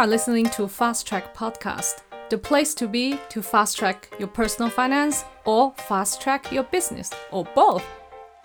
are 0.00 0.06
listening 0.06 0.46
to 0.46 0.66
Fast 0.66 1.06
Track 1.06 1.34
Podcast, 1.34 2.00
the 2.30 2.38
place 2.38 2.72
to 2.72 2.88
be 2.88 3.20
to 3.28 3.42
fast 3.42 3.76
track 3.76 4.08
your 4.18 4.28
personal 4.28 4.70
finance 4.70 5.26
or 5.44 5.74
fast 5.74 6.22
track 6.22 6.50
your 6.50 6.62
business, 6.62 7.10
or 7.30 7.44
both, 7.54 7.84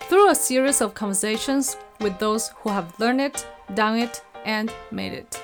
through 0.02 0.28
a 0.30 0.34
series 0.34 0.82
of 0.82 0.92
conversations 0.92 1.78
with 1.98 2.18
those 2.18 2.50
who 2.58 2.68
have 2.68 3.00
learned 3.00 3.22
it, 3.22 3.46
done 3.72 3.98
it, 3.98 4.22
and 4.44 4.70
made 4.90 5.14
it. 5.14 5.42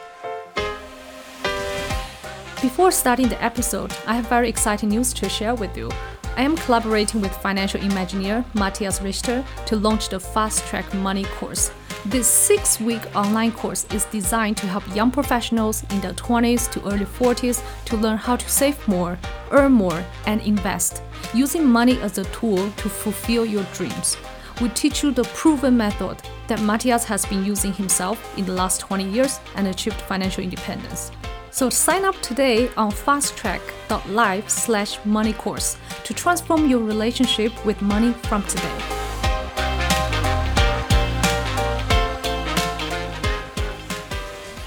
Before 2.61 2.91
starting 2.91 3.29
the 3.29 3.43
episode, 3.43 3.97
I 4.07 4.17
have 4.17 4.29
very 4.29 4.51
exciting 4.51 4.91
news 4.91 5.15
to 5.15 5.31
share 5.31 5.55
with 5.55 5.75
you. 5.79 5.91
I 6.37 6.43
am 6.43 6.57
collaborating 6.57 7.23
with 7.23 7.35
financial 7.39 7.81
imagineer 7.81 8.45
Matthias 8.55 9.01
Richter 9.01 9.43
to 9.65 9.77
launch 9.77 10.11
the 10.11 10.21
Fast 10.21 10.67
Track 10.67 10.93
Money 10.93 11.25
course. 11.25 11.71
This 12.07 12.27
six 12.27 12.81
week 12.81 13.01
online 13.15 13.53
course 13.53 13.87
is 13.95 14.07
designed 14.07 14.57
to 14.57 14.67
help 14.67 14.83
young 14.93 15.13
professionals 15.13 15.85
in 15.91 16.01
their 16.01 16.15
20s 16.15 16.69
to 16.73 16.85
early 16.85 17.05
40s 17.05 17.63
to 17.85 17.97
learn 17.97 18.17
how 18.17 18.35
to 18.35 18.49
save 18.49 18.89
more, 18.89 19.17
earn 19.53 19.71
more, 19.71 20.05
and 20.27 20.41
invest, 20.41 21.01
using 21.33 21.65
money 21.65 22.01
as 22.01 22.19
a 22.19 22.25
tool 22.25 22.57
to 22.57 22.89
fulfill 22.89 23.47
your 23.47 23.63
dreams. 23.75 24.17
We 24.61 24.71
teach 24.71 25.05
you 25.05 25.13
the 25.13 25.23
proven 25.23 25.77
method 25.77 26.21
that 26.49 26.61
Matthias 26.63 27.05
has 27.05 27.25
been 27.25 27.45
using 27.45 27.73
himself 27.73 28.37
in 28.37 28.47
the 28.47 28.53
last 28.53 28.81
20 28.81 29.05
years 29.09 29.39
and 29.55 29.69
achieved 29.69 30.01
financial 30.01 30.43
independence. 30.43 31.13
So 31.53 31.71
sign 31.71 32.05
up 32.05 32.21
today 32.21 32.69
on 32.77 32.91
fasttrack.live 32.91 34.51
slash 34.51 34.99
money 35.05 35.35
course 35.35 35.77
to 36.03 36.13
transform 36.15 36.69
your 36.69 36.81
relationship 36.81 37.65
with 37.65 37.81
money 37.81 38.13
from 38.13 38.43
today. 38.43 39.02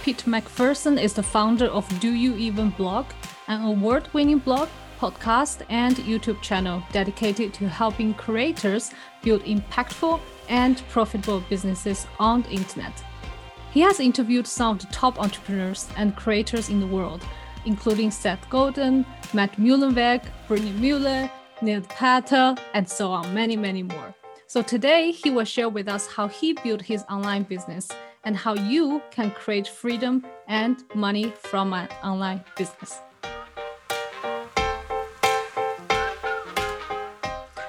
Pete 0.06 0.25
McPherson 0.28 1.02
is 1.02 1.14
the 1.14 1.23
founder 1.23 1.66
of 1.66 1.84
Do 2.00 2.14
You 2.14 2.36
Even 2.36 2.70
Blog, 2.70 3.08
an 3.48 3.64
award 3.64 4.08
winning 4.14 4.38
blog, 4.38 4.70
podcast, 5.00 5.66
and 5.70 5.95
YouTube 5.95 6.39
channel 6.44 6.84
dedicated 6.92 7.56
to 7.56 7.67
helping 7.67 8.14
creators 8.14 8.92
build 9.23 9.42
impactful 9.45 10.22
and 10.48 10.83
profitable 10.89 11.39
businesses 11.50 12.06
on 12.20 12.44
the 12.44 12.52
internet. 12.52 13.03
He 13.72 13.81
has 13.81 14.00
interviewed 14.00 14.45
some 14.45 14.76
of 14.76 14.81
the 14.81 14.94
top 14.94 15.20
entrepreneurs 15.20 15.89
and 15.98 16.16
creators 16.16 16.70
in 16.70 16.80
the 16.80 16.86
world, 16.86 17.26
including 17.66 18.11
Seth 18.11 18.48
Godin, 18.52 19.08
Matt 19.33 19.58
Mullenweg, 19.58 20.22
Brittany 20.48 20.73
Mueller, 20.73 21.31
Neil 21.64 21.81
Patel, 21.81 22.59
and 22.76 22.88
so 22.88 23.09
on, 23.09 23.33
many, 23.33 23.56
many 23.56 23.81
more. 23.81 24.14
So 24.45 24.61
today 24.61 25.09
he 25.09 25.31
will 25.31 25.45
share 25.45 25.70
with 25.70 25.88
us 25.88 26.06
how 26.06 26.28
he 26.28 26.53
built 26.53 26.83
his 26.83 27.03
online 27.09 27.42
business 27.42 27.89
and 28.26 28.36
how 28.36 28.56
you 28.56 29.02
can 29.12 29.31
create 29.31 29.68
freedom 29.68 30.26
and 30.48 30.84
money 30.95 31.31
from 31.38 31.73
an 31.73 31.88
online 32.04 32.44
business. 32.58 33.00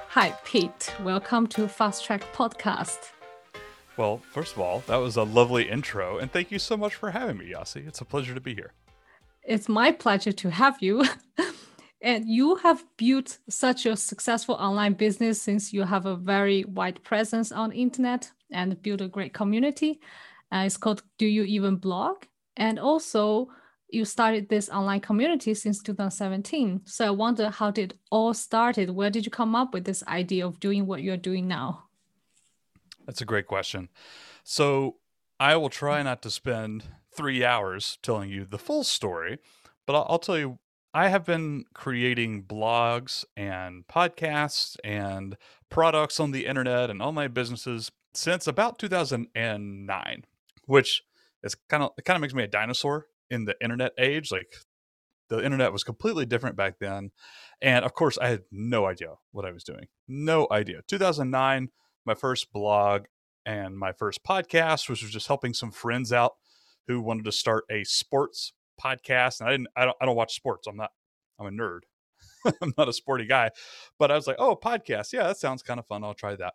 Hi, 0.08 0.34
Pete. 0.44 0.94
Welcome 1.02 1.46
to 1.48 1.68
Fast 1.68 2.04
Track 2.04 2.22
Podcast. 2.32 3.12
Well, 3.98 4.22
first 4.32 4.54
of 4.54 4.60
all, 4.60 4.82
that 4.86 4.96
was 4.96 5.16
a 5.16 5.22
lovely 5.22 5.68
intro, 5.68 6.18
and 6.18 6.32
thank 6.32 6.50
you 6.50 6.58
so 6.58 6.76
much 6.76 6.94
for 6.94 7.10
having 7.10 7.36
me, 7.36 7.50
Yasi. 7.50 7.84
It's 7.86 8.00
a 8.00 8.04
pleasure 8.04 8.34
to 8.34 8.40
be 8.40 8.54
here. 8.54 8.72
It's 9.42 9.68
my 9.68 9.92
pleasure 9.92 10.32
to 10.32 10.50
have 10.50 10.78
you. 10.80 11.04
and 12.00 12.26
you 12.26 12.56
have 12.56 12.84
built 12.96 13.38
such 13.48 13.84
a 13.84 13.96
successful 13.96 14.54
online 14.54 14.94
business 14.94 15.40
since 15.40 15.72
you 15.72 15.82
have 15.82 16.06
a 16.06 16.16
very 16.16 16.64
wide 16.64 17.02
presence 17.02 17.52
on 17.52 17.72
internet 17.72 18.32
and 18.50 18.80
built 18.82 19.00
a 19.00 19.08
great 19.08 19.34
community. 19.34 20.00
Uh, 20.52 20.64
it's 20.66 20.76
called 20.76 21.02
Do 21.18 21.26
You 21.26 21.42
Even 21.44 21.76
Blog? 21.76 22.24
And 22.56 22.78
also, 22.78 23.48
you 23.88 24.04
started 24.04 24.48
this 24.48 24.68
online 24.68 25.00
community 25.00 25.54
since 25.54 25.82
2017. 25.82 26.82
So 26.84 27.06
I 27.06 27.10
wonder 27.10 27.50
how 27.50 27.70
did 27.70 27.98
all 28.10 28.34
started? 28.34 28.90
Where 28.90 29.10
did 29.10 29.24
you 29.24 29.30
come 29.30 29.54
up 29.54 29.74
with 29.74 29.84
this 29.84 30.02
idea 30.06 30.46
of 30.46 30.60
doing 30.60 30.86
what 30.86 31.02
you're 31.02 31.16
doing 31.16 31.46
now? 31.48 31.84
That's 33.06 33.20
a 33.20 33.26
great 33.26 33.46
question. 33.46 33.88
So 34.42 34.96
I 35.38 35.56
will 35.56 35.68
try 35.68 36.02
not 36.02 36.22
to 36.22 36.30
spend 36.30 36.84
three 37.14 37.44
hours 37.44 37.98
telling 38.02 38.30
you 38.30 38.44
the 38.44 38.58
full 38.58 38.84
story, 38.84 39.38
but 39.86 39.94
I'll, 39.94 40.06
I'll 40.08 40.18
tell 40.18 40.38
you 40.38 40.58
I 40.92 41.08
have 41.08 41.24
been 41.24 41.64
creating 41.74 42.44
blogs 42.44 43.24
and 43.36 43.86
podcasts 43.86 44.76
and 44.82 45.36
products 45.68 46.18
on 46.18 46.30
the 46.30 46.46
internet 46.46 46.88
and 46.88 47.02
online 47.02 47.32
businesses 47.32 47.92
since 48.14 48.46
about 48.46 48.78
2009, 48.78 50.24
which 50.66 51.02
is 51.42 51.56
kind 51.68 51.82
of 51.82 51.92
it 51.98 52.04
kind 52.04 52.16
of 52.16 52.20
makes 52.20 52.34
me 52.34 52.44
a 52.44 52.48
dinosaur 52.48 53.06
in 53.30 53.44
the 53.44 53.56
internet 53.62 53.92
age. 53.98 54.30
Like 54.30 54.52
the 55.28 55.44
internet 55.44 55.72
was 55.72 55.84
completely 55.84 56.26
different 56.26 56.56
back 56.56 56.78
then, 56.78 57.10
and 57.60 57.84
of 57.84 57.94
course 57.94 58.18
I 58.18 58.28
had 58.28 58.42
no 58.52 58.86
idea 58.86 59.14
what 59.32 59.44
I 59.44 59.52
was 59.52 59.64
doing. 59.64 59.86
No 60.06 60.46
idea. 60.50 60.82
2009 60.86 61.70
my 62.06 62.14
first 62.14 62.52
blog 62.52 63.06
and 63.44 63.76
my 63.76 63.92
first 63.92 64.24
podcast, 64.24 64.88
which 64.88 65.02
was 65.02 65.10
just 65.10 65.26
helping 65.26 65.52
some 65.52 65.70
friends 65.70 66.12
out 66.12 66.34
who 66.86 67.00
wanted 67.00 67.24
to 67.24 67.32
start 67.32 67.64
a 67.70 67.84
sports 67.84 68.52
podcast. 68.82 69.40
And 69.40 69.48
I 69.48 69.52
didn't, 69.52 69.68
I 69.76 69.84
don't, 69.84 69.96
I 70.00 70.06
don't 70.06 70.16
watch 70.16 70.34
sports. 70.34 70.66
I'm 70.66 70.76
not, 70.76 70.92
I'm 71.38 71.46
a 71.46 71.50
nerd. 71.50 71.80
I'm 72.62 72.72
not 72.78 72.88
a 72.88 72.92
sporty 72.92 73.26
guy, 73.26 73.50
but 73.98 74.10
I 74.10 74.14
was 74.14 74.26
like, 74.26 74.36
oh, 74.38 74.56
podcast. 74.56 75.12
Yeah, 75.12 75.24
that 75.24 75.36
sounds 75.36 75.62
kind 75.62 75.80
of 75.80 75.86
fun. 75.86 76.04
I'll 76.04 76.14
try 76.14 76.36
that. 76.36 76.54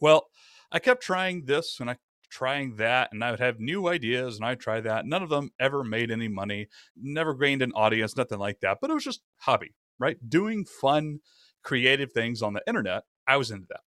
Well, 0.00 0.26
I 0.70 0.80
kept 0.80 1.02
trying 1.02 1.44
this 1.46 1.78
and 1.80 1.88
I 1.88 1.96
trying 2.30 2.76
that 2.76 3.10
and 3.12 3.22
I 3.22 3.30
would 3.30 3.40
have 3.40 3.60
new 3.60 3.88
ideas 3.88 4.36
and 4.36 4.44
I'd 4.44 4.60
try 4.60 4.80
that. 4.80 5.06
None 5.06 5.22
of 5.22 5.28
them 5.28 5.50
ever 5.58 5.84
made 5.84 6.10
any 6.10 6.28
money, 6.28 6.68
never 6.96 7.34
gained 7.34 7.62
an 7.62 7.72
audience, 7.72 8.16
nothing 8.16 8.38
like 8.38 8.60
that. 8.60 8.78
But 8.80 8.90
it 8.90 8.94
was 8.94 9.04
just 9.04 9.22
hobby, 9.38 9.74
right? 9.98 10.16
Doing 10.28 10.64
fun, 10.64 11.20
creative 11.62 12.12
things 12.12 12.42
on 12.42 12.52
the 12.52 12.62
internet. 12.66 13.04
I 13.26 13.36
was 13.36 13.50
into 13.50 13.66
that. 13.70 13.80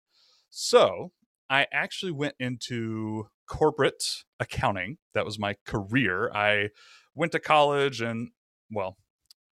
So 0.50 1.12
I 1.50 1.66
actually 1.72 2.12
went 2.12 2.34
into 2.38 3.28
corporate 3.48 4.04
accounting. 4.38 4.98
That 5.14 5.24
was 5.24 5.38
my 5.38 5.56
career. 5.66 6.30
I 6.32 6.68
went 7.14 7.32
to 7.32 7.40
college 7.40 8.00
and, 8.00 8.30
well, 8.70 8.96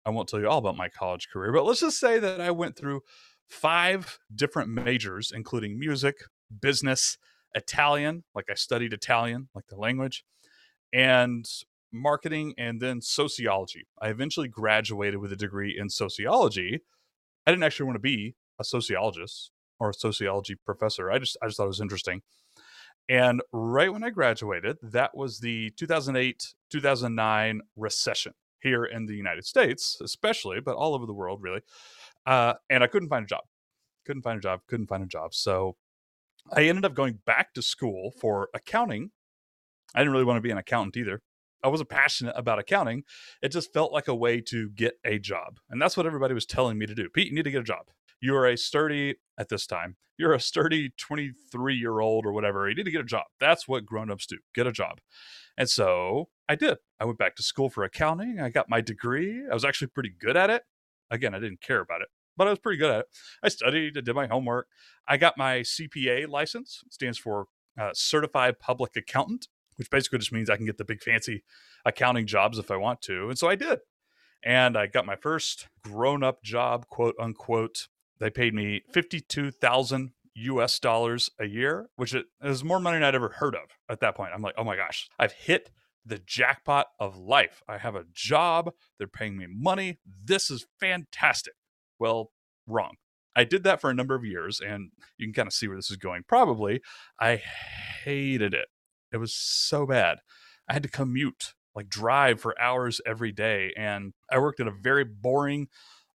I 0.05 0.11
won't 0.11 0.29
tell 0.29 0.41
you 0.41 0.49
all 0.49 0.59
about 0.59 0.77
my 0.77 0.89
college 0.89 1.29
career, 1.33 1.53
but 1.53 1.65
let's 1.65 1.81
just 1.81 1.99
say 1.99 2.19
that 2.19 2.41
I 2.41 2.51
went 2.51 2.77
through 2.77 3.01
five 3.49 4.19
different 4.35 4.71
majors, 4.71 5.33
including 5.35 5.79
music, 5.79 6.17
business, 6.61 7.19
Italian, 7.57 8.23
like 8.35 8.47
I 8.51 8.55
studied 8.55 8.93
Italian, 8.93 9.49
like 9.55 9.67
the 9.67 9.77
language, 9.77 10.25
and 10.93 11.45
marketing, 11.93 12.55
and 12.59 12.81
then 12.81 13.01
sociology. 13.01 13.87
I 14.01 14.09
eventually 14.09 14.49
graduated 14.49 15.19
with 15.19 15.33
a 15.33 15.37
degree 15.37 15.77
in 15.77 15.89
sociology. 15.89 16.81
I 17.47 17.51
didn't 17.51 17.65
actually 17.65 17.87
want 17.87 17.97
to 17.97 18.01
be 18.01 18.37
a 18.61 18.65
sociologist 18.65 19.51
or 19.81 19.91
a 19.91 19.95
sociology 19.95 20.55
professor. 20.55 21.11
I 21.11 21.19
just 21.19 21.37
I 21.43 21.47
just 21.47 21.57
thought 21.57 21.65
it 21.65 21.69
was 21.69 21.81
interesting. 21.81 22.23
And 23.09 23.41
right 23.53 23.93
when 23.93 24.05
I 24.05 24.11
graduated, 24.11 24.79
that 24.83 25.17
was 25.17 25.41
the 25.41 25.71
2008 25.71 26.55
2009 26.71 27.61
recession 27.77 28.33
here 28.61 28.85
in 28.85 29.07
the 29.07 29.15
United 29.15 29.45
States, 29.45 29.99
especially, 30.03 30.61
but 30.61 30.77
all 30.77 30.95
over 30.95 31.07
the 31.07 31.15
world, 31.15 31.41
really. 31.43 31.61
Uh, 32.27 32.55
and 32.69 32.83
I 32.83 32.89
couldn't 32.89 33.09
find 33.09 33.25
a 33.25 33.29
job. 33.29 33.45
Couldn't 34.05 34.23
find 34.23 34.39
a 34.39 34.43
job. 34.43 34.61
Couldn't 34.67 34.89
find 34.89 35.05
a 35.05 35.07
job. 35.07 35.35
So 35.35 35.77
I 36.53 36.65
ended 36.65 36.85
up 36.85 36.95
going 36.95 37.19
back 37.27 37.55
to 37.55 37.63
school 37.63 38.13
for 38.21 38.49
accounting. 38.55 39.11
I 39.95 40.01
didn't 40.01 40.13
really 40.13 40.25
want 40.25 40.39
to 40.39 40.43
be 40.43 40.51
an 40.51 40.59
accountant 40.59 40.97
either. 40.97 41.21
I 41.65 41.69
wasn't 41.69 41.89
passionate 41.89 42.35
about 42.37 42.59
accounting. 42.59 43.03
It 43.43 43.49
just 43.49 43.73
felt 43.73 43.93
like 43.93 44.09
a 44.09 44.15
way 44.15 44.41
to 44.43 44.71
get 44.71 44.95
a 45.05 45.19
job. 45.19 45.59
And 45.71 45.81
that's 45.81 45.97
what 45.97 46.07
everybody 46.07 46.35
was 46.35 46.47
telling 46.47 46.79
me 46.79 46.87
to 46.87 46.95
do. 46.95 47.09
Pete, 47.09 47.29
you 47.29 47.35
need 47.35 47.45
to 47.45 47.51
get 47.51 47.61
a 47.61 47.65
job 47.65 47.87
you 48.21 48.35
are 48.35 48.47
a 48.47 48.57
sturdy 48.57 49.17
at 49.39 49.49
this 49.49 49.67
time 49.67 49.97
you're 50.19 50.33
a 50.33 50.41
sturdy 50.41 50.91
23 50.99 51.75
year 51.75 52.01
old 52.01 52.25
or 52.25 52.33
whatever 52.33 52.69
you 52.69 52.75
need 52.75 52.85
to 52.85 52.91
get 52.91 53.01
a 53.01 53.05
job 53.05 53.25
that's 53.41 53.69
what 53.69 53.85
grown-ups 53.85 54.27
do 54.27 54.39
get 54.55 54.67
a 54.67 54.73
job 54.73 54.99
and 55.59 55.69
so 55.69 56.29
i 56.49 56.55
did 56.55 56.77
i 57.01 57.05
went 57.05 57.19
back 57.19 57.37
to 57.37 57.43
school 57.43 57.69
for 57.69 57.85
accounting 57.85 58.41
i 58.41 58.49
got 58.49 58.69
my 58.69 58.81
degree 58.81 59.43
i 59.51 59.55
was 59.55 59.65
actually 59.65 59.89
pretty 59.89 60.13
good 60.19 60.37
at 60.37 60.51
it 60.51 60.63
again 61.11 61.35
i 61.35 61.39
didn't 61.39 61.61
care 61.61 61.81
about 61.81 62.01
it 62.01 62.09
but 62.37 62.47
i 62.47 62.51
was 62.51 62.59
pretty 62.59 62.79
good 62.79 62.91
at 62.91 63.01
it 63.01 63.07
i 63.43 63.49
studied 63.49 63.97
i 63.97 64.01
did 64.01 64.15
my 64.15 64.27
homework 64.27 64.67
i 65.09 65.17
got 65.17 65.37
my 65.37 65.61
cpa 65.61 66.29
license 66.29 66.83
it 66.87 66.93
stands 66.93 67.19
for 67.19 67.47
uh, 67.81 67.91
certified 67.93 68.59
public 68.59 68.97
accountant 68.97 69.49
which 69.77 69.91
basically 69.91 70.19
just 70.19 70.33
means 70.33 70.49
i 70.49 70.57
can 70.57 70.67
get 70.67 70.79
the 70.79 70.85
big 70.85 71.03
fancy 71.03 71.43
accounting 71.85 72.27
jobs 72.27 72.59
if 72.59 72.71
i 72.71 72.77
want 72.77 73.01
to 73.03 73.29
and 73.29 73.39
so 73.39 73.49
i 73.49 73.55
did 73.55 73.81
and 74.47 74.77
I 74.77 74.87
got 74.87 75.05
my 75.05 75.17
first 75.17 75.67
grown 75.83 76.23
up 76.23 76.43
job, 76.43 76.87
quote 76.89 77.17
unquote, 77.21 77.89
they 78.21 78.31
paid 78.31 78.55
me 78.55 78.83
52,000 78.93 80.13
US 80.37 80.79
dollars 80.79 81.31
a 81.41 81.47
year, 81.47 81.89
which 81.97 82.15
is 82.43 82.63
more 82.63 82.79
money 82.79 82.97
than 82.97 83.03
I'd 83.03 83.15
ever 83.15 83.31
heard 83.31 83.57
of 83.57 83.71
at 83.91 84.01
that 84.01 84.15
point. 84.15 84.31
I'm 84.33 84.43
like, 84.43 84.55
oh 84.57 84.65
my 84.65 84.77
gosh, 84.77 85.09
I've 85.19 85.33
hit 85.33 85.71
the 86.05 86.19
jackpot 86.19 86.87
of 87.01 87.19
life. 87.19 87.63
I 87.69 87.79
have 87.79 87.97
a 87.97 88.05
job. 88.13 88.71
They're 88.99 89.09
paying 89.09 89.37
me 89.37 89.47
money. 89.49 89.99
This 90.07 90.49
is 90.51 90.67
fantastic. 90.79 91.55
Well, 91.99 92.31
wrong. 92.67 92.95
I 93.35 93.45
did 93.45 93.65
that 93.65 93.81
for 93.81 93.91
a 93.91 93.95
number 93.95 94.15
of 94.15 94.25
years, 94.25 94.61
and 94.61 94.91
you 95.19 95.27
can 95.27 95.35
kind 95.35 95.47
of 95.47 95.53
see 95.53 95.69
where 95.69 95.77
this 95.77 95.91
is 95.91 95.99
going. 95.99 96.23
Probably, 96.27 96.81
I 97.21 97.37
hated 97.37 98.55
it. 98.55 98.69
It 99.13 99.19
was 99.19 99.35
so 99.35 99.87
bad. 99.87 100.19
I 100.69 100.73
had 100.73 100.83
to 100.83 100.89
commute 100.89 101.55
like 101.77 101.89
drive 101.89 102.41
for 102.41 102.61
hours 102.61 103.01
every 103.07 103.31
day. 103.31 103.73
And 103.77 104.15
I 104.33 104.39
worked 104.39 104.59
in 104.59 104.67
a 104.67 104.73
very 104.73 105.05
boring, 105.05 105.69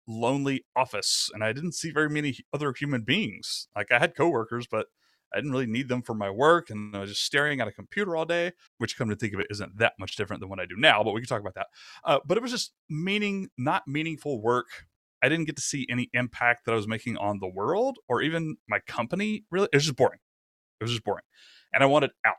lonely 0.06 0.64
office 0.74 1.28
and 1.34 1.44
I 1.44 1.52
didn't 1.52 1.74
see 1.74 1.90
very 1.90 2.08
many 2.08 2.38
other 2.54 2.72
human 2.72 3.02
beings. 3.02 3.68
Like 3.76 3.92
I 3.92 3.98
had 3.98 4.16
coworkers, 4.16 4.66
but 4.66 4.86
I 5.34 5.38
didn't 5.38 5.50
really 5.50 5.66
need 5.66 5.88
them 5.88 6.00
for 6.00 6.14
my 6.14 6.30
work. 6.30 6.70
And 6.70 6.96
I 6.96 7.00
was 7.00 7.10
just 7.10 7.24
staring 7.24 7.60
at 7.60 7.68
a 7.68 7.72
computer 7.72 8.16
all 8.16 8.24
day, 8.24 8.52
which 8.78 8.96
come 8.96 9.10
to 9.10 9.16
think 9.16 9.34
of 9.34 9.40
it 9.40 9.48
isn't 9.50 9.76
that 9.78 9.92
much 9.98 10.16
different 10.16 10.40
than 10.40 10.48
what 10.48 10.60
I 10.60 10.64
do 10.64 10.76
now, 10.78 11.02
but 11.04 11.12
we 11.12 11.20
can 11.20 11.28
talk 11.28 11.40
about 11.40 11.54
that. 11.56 11.66
Uh, 12.04 12.20
but 12.24 12.38
it 12.38 12.42
was 12.42 12.52
just 12.52 12.72
meaning, 12.88 13.48
not 13.58 13.82
meaningful 13.86 14.40
work. 14.40 14.68
I 15.22 15.28
didn't 15.28 15.46
get 15.46 15.56
to 15.56 15.62
see 15.62 15.86
any 15.90 16.10
impact 16.12 16.64
that 16.64 16.72
I 16.72 16.76
was 16.76 16.88
making 16.88 17.16
on 17.16 17.38
the 17.40 17.48
world 17.48 17.98
or 18.08 18.22
even 18.22 18.56
my 18.68 18.78
company. 18.80 19.44
Really, 19.50 19.68
it 19.72 19.76
was 19.76 19.84
just 19.84 19.96
boring. 19.96 20.20
It 20.80 20.84
was 20.84 20.92
just 20.92 21.04
boring. 21.04 21.24
And 21.72 21.82
I 21.82 21.86
wanted 21.86 22.10
out. 22.24 22.36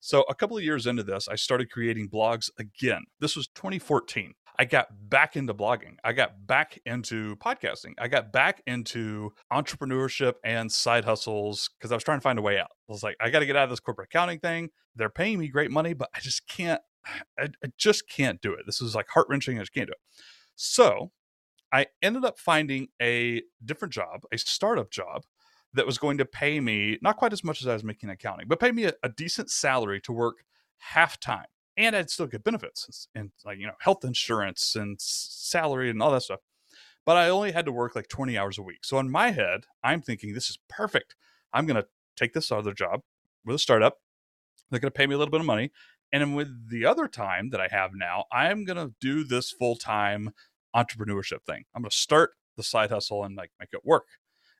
So 0.00 0.22
a 0.28 0.34
couple 0.34 0.56
of 0.56 0.62
years 0.62 0.86
into 0.86 1.02
this, 1.02 1.28
I 1.28 1.34
started 1.34 1.70
creating 1.70 2.08
blogs 2.08 2.48
again. 2.58 3.02
This 3.20 3.36
was 3.36 3.48
2014. 3.48 4.32
I 4.58 4.64
got 4.64 4.88
back 5.08 5.36
into 5.36 5.54
blogging. 5.54 5.96
I 6.04 6.12
got 6.12 6.46
back 6.46 6.78
into 6.84 7.36
podcasting. 7.36 7.92
I 7.98 8.08
got 8.08 8.32
back 8.32 8.62
into 8.66 9.30
entrepreneurship 9.52 10.34
and 10.44 10.70
side 10.70 11.04
hustles 11.04 11.70
because 11.78 11.92
I 11.92 11.94
was 11.94 12.04
trying 12.04 12.18
to 12.18 12.22
find 12.22 12.38
a 12.38 12.42
way 12.42 12.58
out. 12.58 12.68
I 12.88 12.92
was 12.92 13.02
like, 13.02 13.16
I 13.20 13.30
got 13.30 13.40
to 13.40 13.46
get 13.46 13.56
out 13.56 13.64
of 13.64 13.70
this 13.70 13.80
corporate 13.80 14.08
accounting 14.10 14.38
thing. 14.38 14.70
They're 14.96 15.10
paying 15.10 15.38
me 15.38 15.48
great 15.48 15.70
money, 15.70 15.94
but 15.94 16.10
I 16.14 16.20
just 16.20 16.46
can't, 16.46 16.80
I, 17.38 17.48
I 17.64 17.68
just 17.78 18.08
can't 18.08 18.40
do 18.40 18.52
it. 18.52 18.60
This 18.66 18.82
is 18.82 18.94
like 18.94 19.08
heart 19.08 19.28
wrenching. 19.30 19.58
I 19.58 19.62
just 19.62 19.72
can't 19.72 19.86
do 19.86 19.92
it. 19.92 20.22
So 20.56 21.10
I 21.72 21.86
ended 22.02 22.24
up 22.24 22.38
finding 22.38 22.88
a 23.00 23.42
different 23.64 23.94
job, 23.94 24.24
a 24.32 24.38
startup 24.38 24.90
job 24.90 25.24
that 25.74 25.86
was 25.86 25.98
going 25.98 26.18
to 26.18 26.24
pay 26.24 26.58
me 26.58 26.98
not 27.00 27.16
quite 27.16 27.32
as 27.32 27.44
much 27.44 27.60
as 27.62 27.68
I 27.68 27.74
was 27.74 27.84
making 27.84 28.10
accounting, 28.10 28.48
but 28.48 28.58
pay 28.58 28.72
me 28.72 28.84
a, 28.84 28.92
a 29.02 29.08
decent 29.08 29.50
salary 29.50 30.00
to 30.02 30.12
work 30.12 30.44
half 30.78 31.20
time 31.20 31.46
and 31.76 31.96
I'd 31.96 32.10
still 32.10 32.26
get 32.26 32.44
benefits 32.44 33.08
and 33.14 33.30
like 33.44 33.58
you 33.58 33.66
know 33.66 33.74
health 33.80 34.04
insurance 34.04 34.76
and 34.76 35.00
salary 35.00 35.90
and 35.90 36.02
all 36.02 36.10
that 36.12 36.22
stuff. 36.22 36.40
But 37.06 37.16
I 37.16 37.30
only 37.30 37.52
had 37.52 37.64
to 37.64 37.72
work 37.72 37.96
like 37.96 38.08
20 38.08 38.36
hours 38.36 38.58
a 38.58 38.62
week. 38.62 38.84
So 38.84 38.98
in 38.98 39.10
my 39.10 39.30
head, 39.30 39.64
I'm 39.82 40.02
thinking 40.02 40.34
this 40.34 40.50
is 40.50 40.58
perfect. 40.68 41.16
I'm 41.52 41.66
going 41.66 41.80
to 41.80 41.88
take 42.14 42.34
this 42.34 42.52
other 42.52 42.74
job 42.74 43.00
with 43.44 43.56
a 43.56 43.58
startup. 43.58 43.96
They're 44.70 44.80
going 44.80 44.92
to 44.92 44.96
pay 44.96 45.06
me 45.06 45.14
a 45.14 45.18
little 45.18 45.32
bit 45.32 45.40
of 45.40 45.46
money. 45.46 45.72
And 46.12 46.36
with 46.36 46.68
the 46.68 46.84
other 46.84 47.08
time 47.08 47.50
that 47.50 47.60
I 47.60 47.68
have 47.70 47.92
now, 47.94 48.24
I'm 48.30 48.64
going 48.64 48.76
to 48.76 48.94
do 49.00 49.24
this 49.24 49.50
full 49.50 49.76
time 49.76 50.32
entrepreneurship 50.74 51.44
thing. 51.46 51.64
I'm 51.74 51.82
going 51.82 51.90
to 51.90 51.96
start 51.96 52.30
the 52.56 52.62
side 52.62 52.90
hustle 52.90 53.24
and 53.24 53.36
like 53.36 53.50
make 53.58 53.70
it 53.72 53.84
work. 53.84 54.06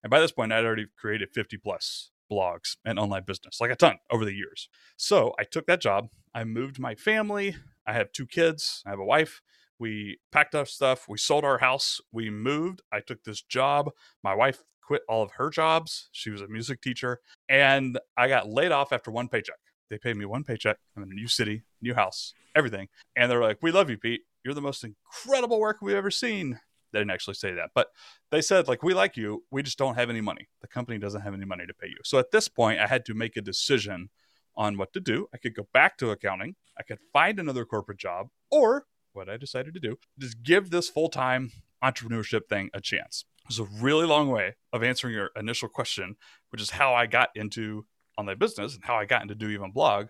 And 0.02 0.10
by 0.10 0.20
this 0.20 0.32
point, 0.32 0.52
I'd 0.52 0.64
already 0.64 0.86
created 0.98 1.30
50 1.32 1.58
plus 1.58 2.10
blogs 2.30 2.76
and 2.84 2.98
online 2.98 3.24
business, 3.26 3.60
like 3.60 3.70
a 3.70 3.76
ton 3.76 3.98
over 4.10 4.24
the 4.24 4.34
years. 4.34 4.68
So 4.96 5.34
I 5.38 5.44
took 5.44 5.66
that 5.66 5.80
job. 5.80 6.08
I 6.34 6.44
moved 6.44 6.78
my 6.78 6.94
family. 6.94 7.56
I 7.86 7.92
have 7.92 8.12
two 8.12 8.26
kids. 8.26 8.82
I 8.86 8.90
have 8.90 9.00
a 9.00 9.04
wife. 9.04 9.42
We 9.78 10.18
packed 10.30 10.54
up 10.54 10.68
stuff. 10.68 11.06
We 11.08 11.18
sold 11.18 11.44
our 11.44 11.58
house. 11.58 12.00
We 12.12 12.30
moved. 12.30 12.82
I 12.92 13.00
took 13.00 13.24
this 13.24 13.42
job. 13.42 13.90
My 14.22 14.34
wife 14.34 14.62
quit 14.82 15.02
all 15.08 15.22
of 15.22 15.32
her 15.32 15.50
jobs. 15.50 16.08
She 16.12 16.30
was 16.30 16.40
a 16.40 16.48
music 16.48 16.80
teacher. 16.80 17.20
And 17.48 17.98
I 18.16 18.28
got 18.28 18.48
laid 18.48 18.72
off 18.72 18.92
after 18.92 19.10
one 19.10 19.28
paycheck. 19.28 19.56
They 19.88 19.98
paid 19.98 20.16
me 20.16 20.24
one 20.24 20.44
paycheck. 20.44 20.76
I'm 20.96 21.02
in 21.02 21.10
a 21.10 21.14
new 21.14 21.26
city, 21.26 21.64
new 21.82 21.94
house, 21.94 22.32
everything. 22.54 22.88
And 23.16 23.30
they're 23.30 23.42
like, 23.42 23.58
We 23.60 23.72
love 23.72 23.90
you, 23.90 23.98
Pete. 23.98 24.22
You're 24.44 24.54
the 24.54 24.60
most 24.60 24.84
incredible 24.84 25.60
work 25.60 25.78
we've 25.80 25.96
ever 25.96 26.10
seen. 26.10 26.60
They 26.92 26.98
didn't 26.98 27.12
actually 27.12 27.34
say 27.34 27.54
that, 27.54 27.70
but 27.74 27.88
they 28.30 28.40
said, 28.40 28.66
like, 28.66 28.82
we 28.82 28.94
like 28.94 29.16
you. 29.16 29.44
We 29.50 29.62
just 29.62 29.78
don't 29.78 29.94
have 29.94 30.10
any 30.10 30.20
money. 30.20 30.48
The 30.60 30.66
company 30.66 30.98
doesn't 30.98 31.20
have 31.20 31.34
any 31.34 31.44
money 31.44 31.64
to 31.66 31.74
pay 31.74 31.86
you. 31.86 31.98
So 32.04 32.18
at 32.18 32.32
this 32.32 32.48
point, 32.48 32.80
I 32.80 32.88
had 32.88 33.04
to 33.04 33.14
make 33.14 33.36
a 33.36 33.40
decision 33.40 34.10
on 34.56 34.76
what 34.76 34.92
to 34.94 35.00
do. 35.00 35.28
I 35.32 35.38
could 35.38 35.54
go 35.54 35.68
back 35.72 35.96
to 35.98 36.10
accounting, 36.10 36.56
I 36.78 36.82
could 36.82 36.98
find 37.12 37.38
another 37.38 37.64
corporate 37.64 37.98
job, 37.98 38.28
or 38.50 38.86
what 39.12 39.28
I 39.28 39.36
decided 39.36 39.74
to 39.74 39.80
do, 39.80 39.96
just 40.18 40.42
give 40.42 40.70
this 40.70 40.88
full 40.88 41.08
time 41.08 41.52
entrepreneurship 41.82 42.48
thing 42.48 42.70
a 42.74 42.80
chance. 42.80 43.24
It's 43.46 43.58
a 43.58 43.64
really 43.64 44.06
long 44.06 44.28
way 44.28 44.56
of 44.72 44.82
answering 44.82 45.14
your 45.14 45.30
initial 45.36 45.68
question, 45.68 46.16
which 46.50 46.60
is 46.60 46.70
how 46.70 46.94
I 46.94 47.06
got 47.06 47.30
into 47.34 47.86
online 48.18 48.38
business 48.38 48.74
and 48.74 48.84
how 48.84 48.96
I 48.96 49.06
got 49.06 49.22
into 49.22 49.34
Do 49.34 49.48
Even 49.48 49.72
Blog. 49.72 50.08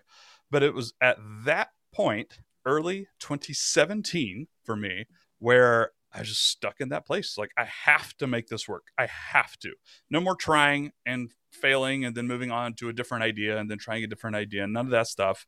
But 0.49 0.63
it 0.63 0.73
was 0.73 0.93
at 1.01 1.17
that 1.45 1.69
point, 1.93 2.39
early 2.65 3.07
2017 3.19 4.47
for 4.63 4.75
me, 4.75 5.05
where 5.39 5.91
I 6.13 6.19
was 6.19 6.29
just 6.29 6.47
stuck 6.47 6.81
in 6.81 6.89
that 6.89 7.05
place. 7.05 7.37
Like, 7.37 7.51
I 7.57 7.65
have 7.65 8.15
to 8.17 8.27
make 8.27 8.47
this 8.47 8.67
work. 8.67 8.87
I 8.97 9.07
have 9.07 9.57
to. 9.59 9.73
No 10.09 10.19
more 10.19 10.35
trying 10.35 10.91
and 11.05 11.31
failing 11.51 12.03
and 12.03 12.15
then 12.15 12.27
moving 12.27 12.51
on 12.51 12.73
to 12.75 12.89
a 12.89 12.93
different 12.93 13.23
idea 13.23 13.57
and 13.57 13.71
then 13.71 13.77
trying 13.77 14.03
a 14.03 14.07
different 14.07 14.35
idea. 14.35 14.67
None 14.67 14.85
of 14.85 14.91
that 14.91 15.07
stuff. 15.07 15.45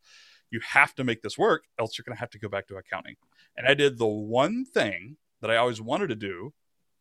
You 0.50 0.62
have 0.70 0.96
to 0.96 1.04
make 1.04 1.22
this 1.22 1.38
work, 1.38 1.66
else 1.80 1.98
you're 1.98 2.04
going 2.06 2.16
to 2.16 2.20
have 2.20 2.30
to 2.32 2.40
go 2.40 2.48
back 2.48 2.68
to 2.68 2.76
accounting. 2.76 3.16
And 3.58 3.68
I 3.68 3.74
did 3.74 3.98
the 3.98 4.08
one 4.08 4.66
thing 4.66 5.18
that 5.42 5.52
I 5.52 5.58
always 5.58 5.82
wanted 5.82 6.08
to 6.10 6.16
do, 6.16 6.54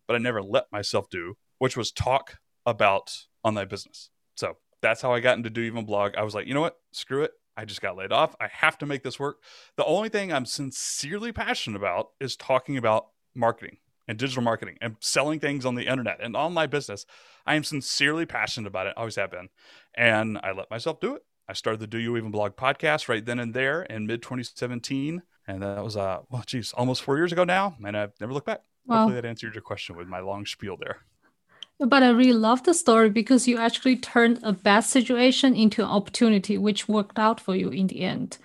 but 0.07 0.15
I 0.15 0.19
never 0.19 0.43
let 0.43 0.65
myself 0.73 1.09
do, 1.11 1.35
which 1.59 1.77
was 1.77 1.93
talk 1.93 2.39
about 2.67 3.27
online 3.45 3.69
business. 3.69 4.11
So 4.37 4.57
that's 4.81 5.03
how 5.03 5.13
I 5.13 5.21
got 5.21 5.37
into 5.37 5.51
Do 5.51 5.61
Even 5.61 5.85
Blog. 5.85 6.17
I 6.17 6.23
was 6.23 6.35
like, 6.35 6.47
you 6.47 6.55
know 6.55 6.61
what? 6.61 6.79
Screw 6.93 7.23
it. 7.23 7.33
I 7.57 7.65
just 7.65 7.83
got 7.83 7.97
laid 7.97 8.13
off. 8.13 8.35
I 8.41 8.49
have 8.51 8.79
to 8.79 8.87
make 8.87 9.03
this 9.03 9.21
work. 9.21 9.39
The 9.77 9.85
only 9.85 10.09
thing 10.09 10.33
I'm 10.33 10.47
sincerely 10.47 11.33
passionate 11.33 11.77
about 11.77 12.09
is 12.21 12.37
talking 12.37 12.77
about 12.77 13.09
marketing 13.35 13.79
and 14.09 14.19
digital 14.19 14.43
marketing 14.43 14.79
and 14.81 14.97
selling 15.01 15.39
things 15.39 15.65
on 15.65 15.75
the 15.75 15.87
internet 15.87 16.19
and 16.21 16.37
online 16.37 16.71
business. 16.71 17.07
I 17.47 17.55
am 17.55 17.65
sincerely 17.65 18.27
passionate 18.27 18.69
about 18.69 18.87
it, 18.87 18.95
always 18.97 19.17
have 19.17 19.31
been. 19.31 19.49
And 19.95 20.39
I 20.43 20.53
let 20.53 20.71
myself 20.71 21.01
do 21.01 21.15
it. 21.15 21.23
I 21.49 21.53
started 21.53 21.81
the 21.81 21.87
Do 21.87 21.99
You 21.99 22.17
Even 22.17 22.31
Blog 22.31 22.57
podcast 22.57 23.09
right 23.09 23.25
then 23.25 23.39
and 23.39 23.53
there 23.53 23.83
in 23.83 24.07
mid 24.07 24.23
2017. 24.23 25.23
And 25.47 25.63
that 25.63 25.83
was, 25.83 25.97
uh, 25.97 26.21
well, 26.31 26.45
geez, 26.47 26.73
almost 26.73 27.03
four 27.03 27.17
years 27.17 27.33
ago 27.33 27.45
now. 27.45 27.77
And 27.85 27.97
I've 27.97 28.13
never 28.21 28.33
looked 28.33 28.47
back. 28.47 28.63
Wow. 28.87 28.99
Hopefully 28.99 29.21
that 29.21 29.29
answered 29.29 29.55
your 29.55 29.63
question 29.63 29.97
with 29.97 30.07
my 30.07 30.21
long 30.21 30.47
spiel 30.47 30.77
there. 30.79 30.99
But 31.79 32.03
I 32.03 32.11
really 32.11 32.33
love 32.33 32.63
the 32.63 32.75
story 32.75 33.11
because 33.11 33.49
you 33.49 33.59
actually 33.59 33.97
turned 33.97 34.39
a 34.43 34.53
bad 34.53 34.81
situation 34.81 35.55
into 35.55 35.83
an 35.83 35.89
opportunity, 35.89 36.57
which 36.59 36.89
worked 36.89 37.19
out 37.19 37.41
for 37.41 37.57
you 37.57 37.71
in 37.71 37.89
the 37.89 38.03
end. 38.03 38.39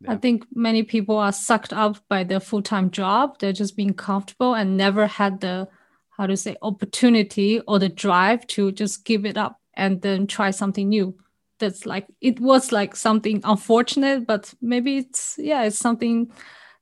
Yeah. 0.00 0.12
I 0.12 0.16
think 0.16 0.46
many 0.54 0.82
people 0.82 1.16
are 1.16 1.32
sucked 1.32 1.72
up 1.72 1.96
by 2.08 2.22
their 2.22 2.40
full 2.40 2.62
time 2.62 2.90
job. 2.90 3.38
They're 3.38 3.52
just 3.52 3.76
being 3.76 3.94
comfortable 3.94 4.54
and 4.54 4.76
never 4.76 5.06
had 5.06 5.40
the, 5.40 5.68
how 6.10 6.26
to 6.26 6.36
say, 6.36 6.56
opportunity 6.62 7.60
or 7.60 7.78
the 7.78 7.88
drive 7.88 8.46
to 8.48 8.72
just 8.72 9.04
give 9.04 9.24
it 9.24 9.36
up 9.36 9.60
and 9.74 10.02
then 10.02 10.26
try 10.26 10.50
something 10.50 10.88
new. 10.88 11.16
That's 11.58 11.86
like, 11.86 12.06
it 12.20 12.38
was 12.38 12.70
like 12.70 12.94
something 12.94 13.40
unfortunate, 13.42 14.26
but 14.26 14.52
maybe 14.60 14.98
it's, 14.98 15.36
yeah, 15.38 15.64
it's 15.64 15.78
something 15.78 16.30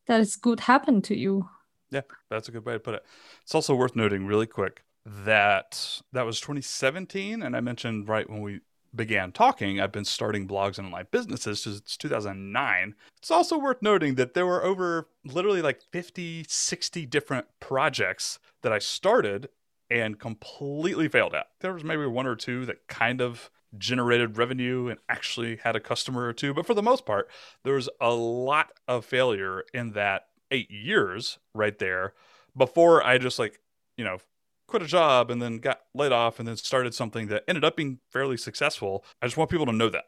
that 0.06 0.20
is 0.20 0.36
good 0.36 0.60
happened 0.60 1.04
to 1.04 1.16
you. 1.16 1.48
Yeah, 1.90 2.02
that's 2.28 2.48
a 2.48 2.52
good 2.52 2.64
way 2.66 2.72
to 2.74 2.80
put 2.80 2.94
it. 2.94 3.04
It's 3.42 3.54
also 3.54 3.76
worth 3.76 3.94
noting 3.94 4.26
really 4.26 4.46
quick 4.46 4.82
that 5.06 6.00
that 6.12 6.24
was 6.24 6.40
2017 6.40 7.42
and 7.42 7.54
i 7.56 7.60
mentioned 7.60 8.08
right 8.08 8.28
when 8.28 8.40
we 8.40 8.60
began 8.94 9.32
talking, 9.32 9.80
I've 9.80 9.92
been 9.92 10.04
starting 10.04 10.46
blogs 10.46 10.78
and 10.78 10.86
online 10.86 11.06
businesses 11.10 11.62
since 11.62 11.96
2009. 11.96 12.94
It's 13.18 13.30
also 13.30 13.58
worth 13.58 13.82
noting 13.82 14.14
that 14.16 14.34
there 14.34 14.46
were 14.46 14.64
over 14.64 15.08
literally 15.24 15.62
like 15.62 15.82
50, 15.90 16.44
60 16.48 17.06
different 17.06 17.46
projects 17.60 18.38
that 18.62 18.72
I 18.72 18.78
started 18.78 19.48
and 19.90 20.18
completely 20.18 21.08
failed 21.08 21.34
at. 21.34 21.48
There 21.60 21.74
was 21.74 21.84
maybe 21.84 22.06
one 22.06 22.26
or 22.26 22.36
two 22.36 22.64
that 22.66 22.86
kind 22.88 23.20
of 23.20 23.50
generated 23.76 24.38
revenue 24.38 24.88
and 24.88 24.98
actually 25.08 25.56
had 25.56 25.76
a 25.76 25.80
customer 25.80 26.26
or 26.26 26.32
two, 26.32 26.54
but 26.54 26.66
for 26.66 26.74
the 26.74 26.82
most 26.82 27.04
part, 27.04 27.28
there 27.64 27.74
was 27.74 27.88
a 28.00 28.12
lot 28.12 28.72
of 28.86 29.04
failure 29.04 29.64
in 29.72 29.92
that 29.92 30.26
eight 30.50 30.70
years 30.70 31.38
right 31.54 31.78
there 31.78 32.14
before 32.56 33.04
I 33.04 33.18
just 33.18 33.38
like, 33.38 33.60
you 33.96 34.04
know, 34.04 34.18
quit 34.66 34.82
a 34.82 34.86
job 34.86 35.30
and 35.30 35.40
then 35.40 35.58
got 35.58 35.80
laid 35.94 36.12
off 36.12 36.38
and 36.38 36.48
then 36.48 36.56
started 36.56 36.94
something 36.94 37.28
that 37.28 37.44
ended 37.48 37.64
up 37.64 37.76
being 37.76 37.98
fairly 38.10 38.36
successful. 38.36 39.04
I 39.20 39.26
just 39.26 39.36
want 39.36 39.50
people 39.50 39.66
to 39.66 39.72
know 39.72 39.88
that. 39.90 40.04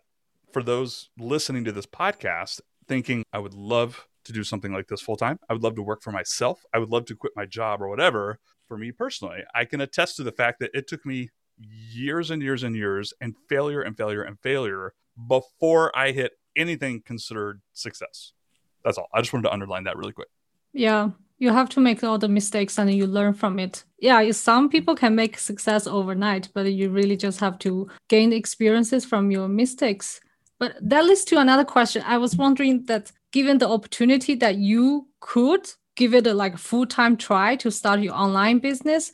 For 0.53 0.63
those 0.63 1.11
listening 1.19 1.65
to 1.65 1.73
this 1.73 1.87
podcast, 1.87 2.61
thinking, 2.89 3.25
I 3.33 3.39
would 3.39 3.55
love 3.55 4.07
to 4.25 4.33
do 4.33 4.43
something 4.43 4.73
like 4.73 4.89
this 4.89 5.01
full 5.01 5.17
time, 5.17 5.39
I 5.49 5.53
would 5.53 5.63
love 5.63 5.77
to 5.77 5.83
work 5.83 6.03
for 6.03 6.11
myself, 6.11 6.65
I 6.73 6.79
would 6.79 6.91
love 6.91 7.05
to 7.07 7.17
quit 7.17 7.33
my 7.37 7.47
job 7.47 7.81
or 7.81 7.89
whatever. 7.89 8.39
For 8.67 8.77
me 8.77 8.91
personally, 8.91 9.45
I 9.55 9.65
can 9.65 9.81
attest 9.81 10.17
to 10.17 10.25
the 10.25 10.33
fact 10.33 10.59
that 10.59 10.71
it 10.75 10.89
took 10.89 11.07
me 11.07 11.31
years 11.59 12.31
and 12.33 12.43
years 12.43 12.65
and 12.65 12.75
years 12.75 13.15
and 13.21 13.37
failure 13.49 13.81
and 13.81 13.97
failure 13.97 14.23
and 14.23 14.41
failure 14.41 14.93
before 15.29 15.97
I 15.97 16.11
hit 16.11 16.33
anything 16.57 17.03
considered 17.03 17.61
success. 17.73 18.33
That's 18.85 18.99
all. 18.99 19.09
I 19.15 19.21
just 19.21 19.33
wanted 19.33 19.45
to 19.45 19.53
underline 19.53 19.85
that 19.85 19.97
really 19.97 20.13
quick. 20.13 20.29
Yeah, 20.73 21.11
you 21.39 21.51
have 21.51 21.69
to 21.69 21.81
make 21.81 22.03
all 22.03 22.19
the 22.19 22.29
mistakes 22.29 22.79
and 22.79 22.93
you 22.93 23.07
learn 23.07 23.35
from 23.35 23.59
it. 23.59 23.85
Yeah 23.99 24.31
some 24.31 24.69
people 24.69 24.95
can 24.95 25.15
make 25.15 25.39
success 25.39 25.87
overnight 25.87 26.49
but 26.55 26.73
you 26.73 26.91
really 26.91 27.17
just 27.17 27.41
have 27.41 27.59
to 27.61 27.89
gain 28.09 28.33
experiences 28.33 29.05
from 29.05 29.31
your 29.31 29.49
mistakes. 29.49 30.21
But 30.59 30.77
that 30.81 31.05
leads 31.05 31.25
to 31.27 31.39
another 31.39 31.65
question. 31.65 32.03
I 32.07 32.17
was 32.17 32.37
wondering 32.37 32.85
that 32.87 33.13
given 33.33 33.59
the 33.59 33.69
opportunity 33.69 34.35
that 34.37 34.57
you 34.57 35.09
could 35.21 35.69
give 35.97 36.15
it 36.15 36.27
a 36.27 36.35
like 36.35 36.57
full-time 36.57 37.17
try 37.17 37.57
to 37.57 37.71
start 37.71 38.01
your 38.01 38.15
online 38.15 38.59
business 38.59 39.13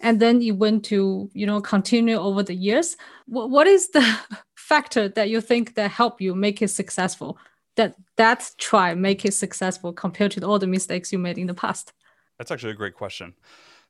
and 0.00 0.18
then 0.18 0.40
you 0.40 0.54
went 0.54 0.84
to 0.84 1.30
you 1.32 1.46
know 1.46 1.60
continue 1.60 2.16
over 2.16 2.42
the 2.42 2.54
years 2.54 2.96
what, 3.26 3.50
what 3.50 3.66
is 3.66 3.90
the 3.90 4.18
factor 4.56 5.08
that 5.08 5.30
you 5.30 5.40
think 5.40 5.74
that 5.74 5.90
help 5.90 6.20
you 6.20 6.34
make 6.34 6.60
it 6.60 6.68
successful 6.68 7.38
that 7.76 7.94
that 8.16 8.50
try 8.58 8.94
make 8.94 9.24
it 9.24 9.34
successful 9.34 9.92
compared 9.92 10.32
to 10.32 10.46
all 10.46 10.58
the 10.58 10.66
mistakes 10.66 11.12
you 11.12 11.18
made 11.18 11.38
in 11.38 11.46
the 11.46 11.54
past? 11.54 11.92
That's 12.38 12.50
actually 12.50 12.72
a 12.72 12.76
great 12.76 12.94
question. 12.94 13.34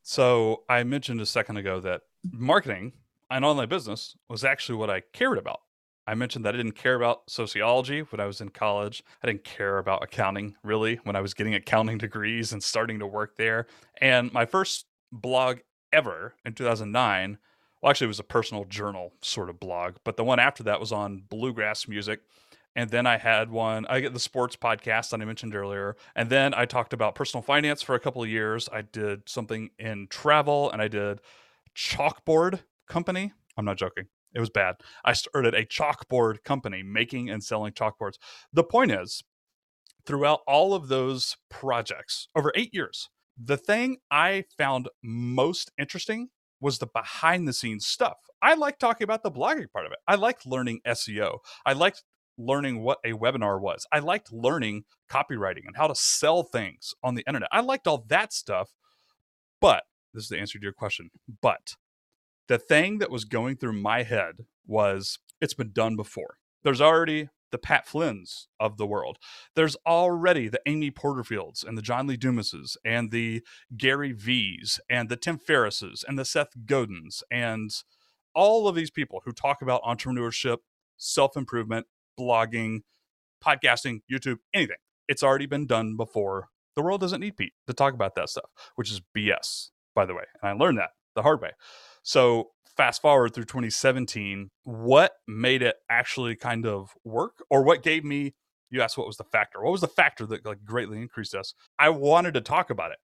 So 0.02 0.64
I 0.68 0.82
mentioned 0.84 1.20
a 1.20 1.26
second 1.26 1.56
ago 1.56 1.80
that 1.80 2.02
marketing 2.30 2.92
and 3.30 3.44
online 3.44 3.68
business 3.68 4.16
was 4.28 4.44
actually 4.44 4.76
what 4.76 4.90
I 4.90 5.00
cared 5.12 5.38
about. 5.38 5.60
I 6.06 6.14
mentioned 6.14 6.44
that 6.44 6.54
I 6.54 6.56
didn't 6.56 6.72
care 6.72 6.96
about 6.96 7.30
sociology 7.30 8.00
when 8.00 8.20
I 8.20 8.26
was 8.26 8.40
in 8.40 8.48
college. 8.48 9.04
I 9.22 9.28
didn't 9.28 9.44
care 9.44 9.78
about 9.78 10.02
accounting 10.02 10.56
really 10.64 10.96
when 11.04 11.14
I 11.14 11.20
was 11.20 11.32
getting 11.32 11.54
accounting 11.54 11.98
degrees 11.98 12.52
and 12.52 12.62
starting 12.62 12.98
to 12.98 13.06
work 13.06 13.36
there. 13.36 13.68
And 14.00 14.32
my 14.32 14.44
first 14.44 14.86
blog 15.12 15.58
ever 15.92 16.34
in 16.44 16.54
2009, 16.54 17.38
well, 17.80 17.90
actually, 17.90 18.06
it 18.06 18.08
was 18.08 18.20
a 18.20 18.24
personal 18.24 18.64
journal 18.64 19.12
sort 19.22 19.48
of 19.48 19.60
blog, 19.60 19.96
but 20.04 20.16
the 20.16 20.24
one 20.24 20.40
after 20.40 20.64
that 20.64 20.80
was 20.80 20.92
on 20.92 21.22
bluegrass 21.28 21.86
music. 21.86 22.20
And 22.74 22.90
then 22.90 23.06
I 23.06 23.18
had 23.18 23.50
one, 23.50 23.86
I 23.86 24.00
get 24.00 24.14
the 24.14 24.20
sports 24.20 24.56
podcast 24.56 25.10
that 25.10 25.20
I 25.20 25.24
mentioned 25.24 25.54
earlier. 25.54 25.96
And 26.16 26.30
then 26.30 26.54
I 26.54 26.64
talked 26.64 26.92
about 26.92 27.14
personal 27.14 27.42
finance 27.42 27.82
for 27.82 27.94
a 27.94 28.00
couple 28.00 28.22
of 28.22 28.28
years. 28.28 28.68
I 28.72 28.82
did 28.82 29.28
something 29.28 29.70
in 29.78 30.06
travel 30.08 30.70
and 30.70 30.80
I 30.80 30.88
did 30.88 31.20
chalkboard 31.76 32.60
company. 32.88 33.32
I'm 33.56 33.64
not 33.64 33.76
joking. 33.76 34.06
It 34.34 34.40
was 34.40 34.50
bad. 34.50 34.76
I 35.04 35.12
started 35.12 35.54
a 35.54 35.66
chalkboard 35.66 36.42
company 36.44 36.82
making 36.82 37.28
and 37.28 37.44
selling 37.44 37.72
chalkboards. 37.72 38.14
The 38.52 38.64
point 38.64 38.90
is, 38.90 39.22
throughout 40.06 40.40
all 40.46 40.74
of 40.74 40.88
those 40.88 41.36
projects 41.50 42.28
over 42.34 42.50
eight 42.54 42.70
years, 42.72 43.08
the 43.42 43.56
thing 43.56 43.98
I 44.10 44.44
found 44.56 44.88
most 45.02 45.70
interesting 45.78 46.28
was 46.60 46.78
the 46.78 46.86
behind 46.86 47.46
the 47.46 47.52
scenes 47.52 47.86
stuff. 47.86 48.16
I 48.40 48.54
like 48.54 48.78
talking 48.78 49.04
about 49.04 49.22
the 49.22 49.30
blogging 49.30 49.70
part 49.72 49.86
of 49.86 49.92
it. 49.92 49.98
I 50.06 50.14
like 50.14 50.46
learning 50.46 50.80
SEO. 50.86 51.38
I 51.66 51.72
liked 51.72 52.04
learning 52.44 52.82
what 52.82 52.98
a 53.04 53.12
webinar 53.12 53.60
was. 53.60 53.86
I 53.92 54.00
liked 54.00 54.32
learning 54.32 54.84
copywriting 55.10 55.66
and 55.66 55.76
how 55.76 55.86
to 55.86 55.94
sell 55.94 56.42
things 56.42 56.94
on 57.02 57.14
the 57.14 57.24
internet. 57.26 57.48
I 57.52 57.60
liked 57.60 57.86
all 57.86 58.04
that 58.08 58.32
stuff. 58.32 58.70
But 59.60 59.84
this 60.12 60.24
is 60.24 60.28
the 60.28 60.38
answer 60.38 60.58
to 60.58 60.62
your 60.62 60.72
question. 60.72 61.10
But 61.40 61.76
the 62.48 62.58
thing 62.58 62.98
that 62.98 63.10
was 63.10 63.24
going 63.24 63.56
through 63.56 63.74
my 63.74 64.02
head 64.02 64.44
was 64.66 65.18
it's 65.40 65.54
been 65.54 65.72
done 65.72 65.96
before. 65.96 66.36
There's 66.62 66.80
already 66.80 67.28
the 67.50 67.58
Pat 67.58 67.86
Flynn's 67.86 68.48
of 68.58 68.78
the 68.78 68.86
world. 68.86 69.18
There's 69.54 69.76
already 69.86 70.48
the 70.48 70.60
Amy 70.66 70.90
Porterfields 70.90 71.64
and 71.64 71.76
the 71.78 71.82
John 71.82 72.06
Lee 72.06 72.16
Dumases 72.16 72.76
and 72.84 73.10
the 73.10 73.42
Gary 73.76 74.12
V's 74.12 74.80
and 74.90 75.08
the 75.08 75.16
Tim 75.16 75.38
Ferrisses 75.38 76.02
and 76.06 76.18
the 76.18 76.24
Seth 76.24 76.52
Godins 76.66 77.22
and 77.30 77.70
all 78.34 78.66
of 78.66 78.74
these 78.74 78.90
people 78.90 79.22
who 79.24 79.32
talk 79.32 79.60
about 79.62 79.82
entrepreneurship, 79.82 80.58
self 80.96 81.36
improvement, 81.36 81.86
blogging, 82.22 82.80
podcasting, 83.44 84.00
YouTube, 84.10 84.38
anything. 84.54 84.76
It's 85.08 85.22
already 85.22 85.46
been 85.46 85.66
done 85.66 85.96
before. 85.96 86.48
The 86.74 86.82
world 86.82 87.00
doesn't 87.00 87.20
need 87.20 87.36
Pete 87.36 87.52
to 87.66 87.74
talk 87.74 87.94
about 87.94 88.14
that 88.14 88.28
stuff, 88.28 88.50
which 88.76 88.90
is 88.90 89.00
BS, 89.16 89.68
by 89.94 90.06
the 90.06 90.14
way. 90.14 90.24
And 90.40 90.50
I 90.50 90.52
learned 90.52 90.78
that 90.78 90.90
the 91.14 91.22
hard 91.22 91.42
way. 91.42 91.50
So 92.02 92.50
fast 92.76 93.02
forward 93.02 93.34
through 93.34 93.44
2017, 93.44 94.50
what 94.64 95.12
made 95.26 95.62
it 95.62 95.76
actually 95.90 96.36
kind 96.36 96.66
of 96.66 96.94
work 97.04 97.44
or 97.50 97.62
what 97.62 97.82
gave 97.82 98.04
me 98.04 98.34
you 98.72 98.80
asked 98.80 98.98
what 98.98 99.06
was 99.06 99.18
the 99.18 99.24
factor 99.24 99.62
what 99.62 99.70
was 99.70 99.82
the 99.82 99.86
factor 99.86 100.26
that 100.26 100.44
like 100.44 100.64
greatly 100.64 100.98
increased 100.98 101.34
us 101.34 101.54
i 101.78 101.88
wanted 101.88 102.34
to 102.34 102.40
talk 102.40 102.70
about 102.70 102.90
it 102.90 102.98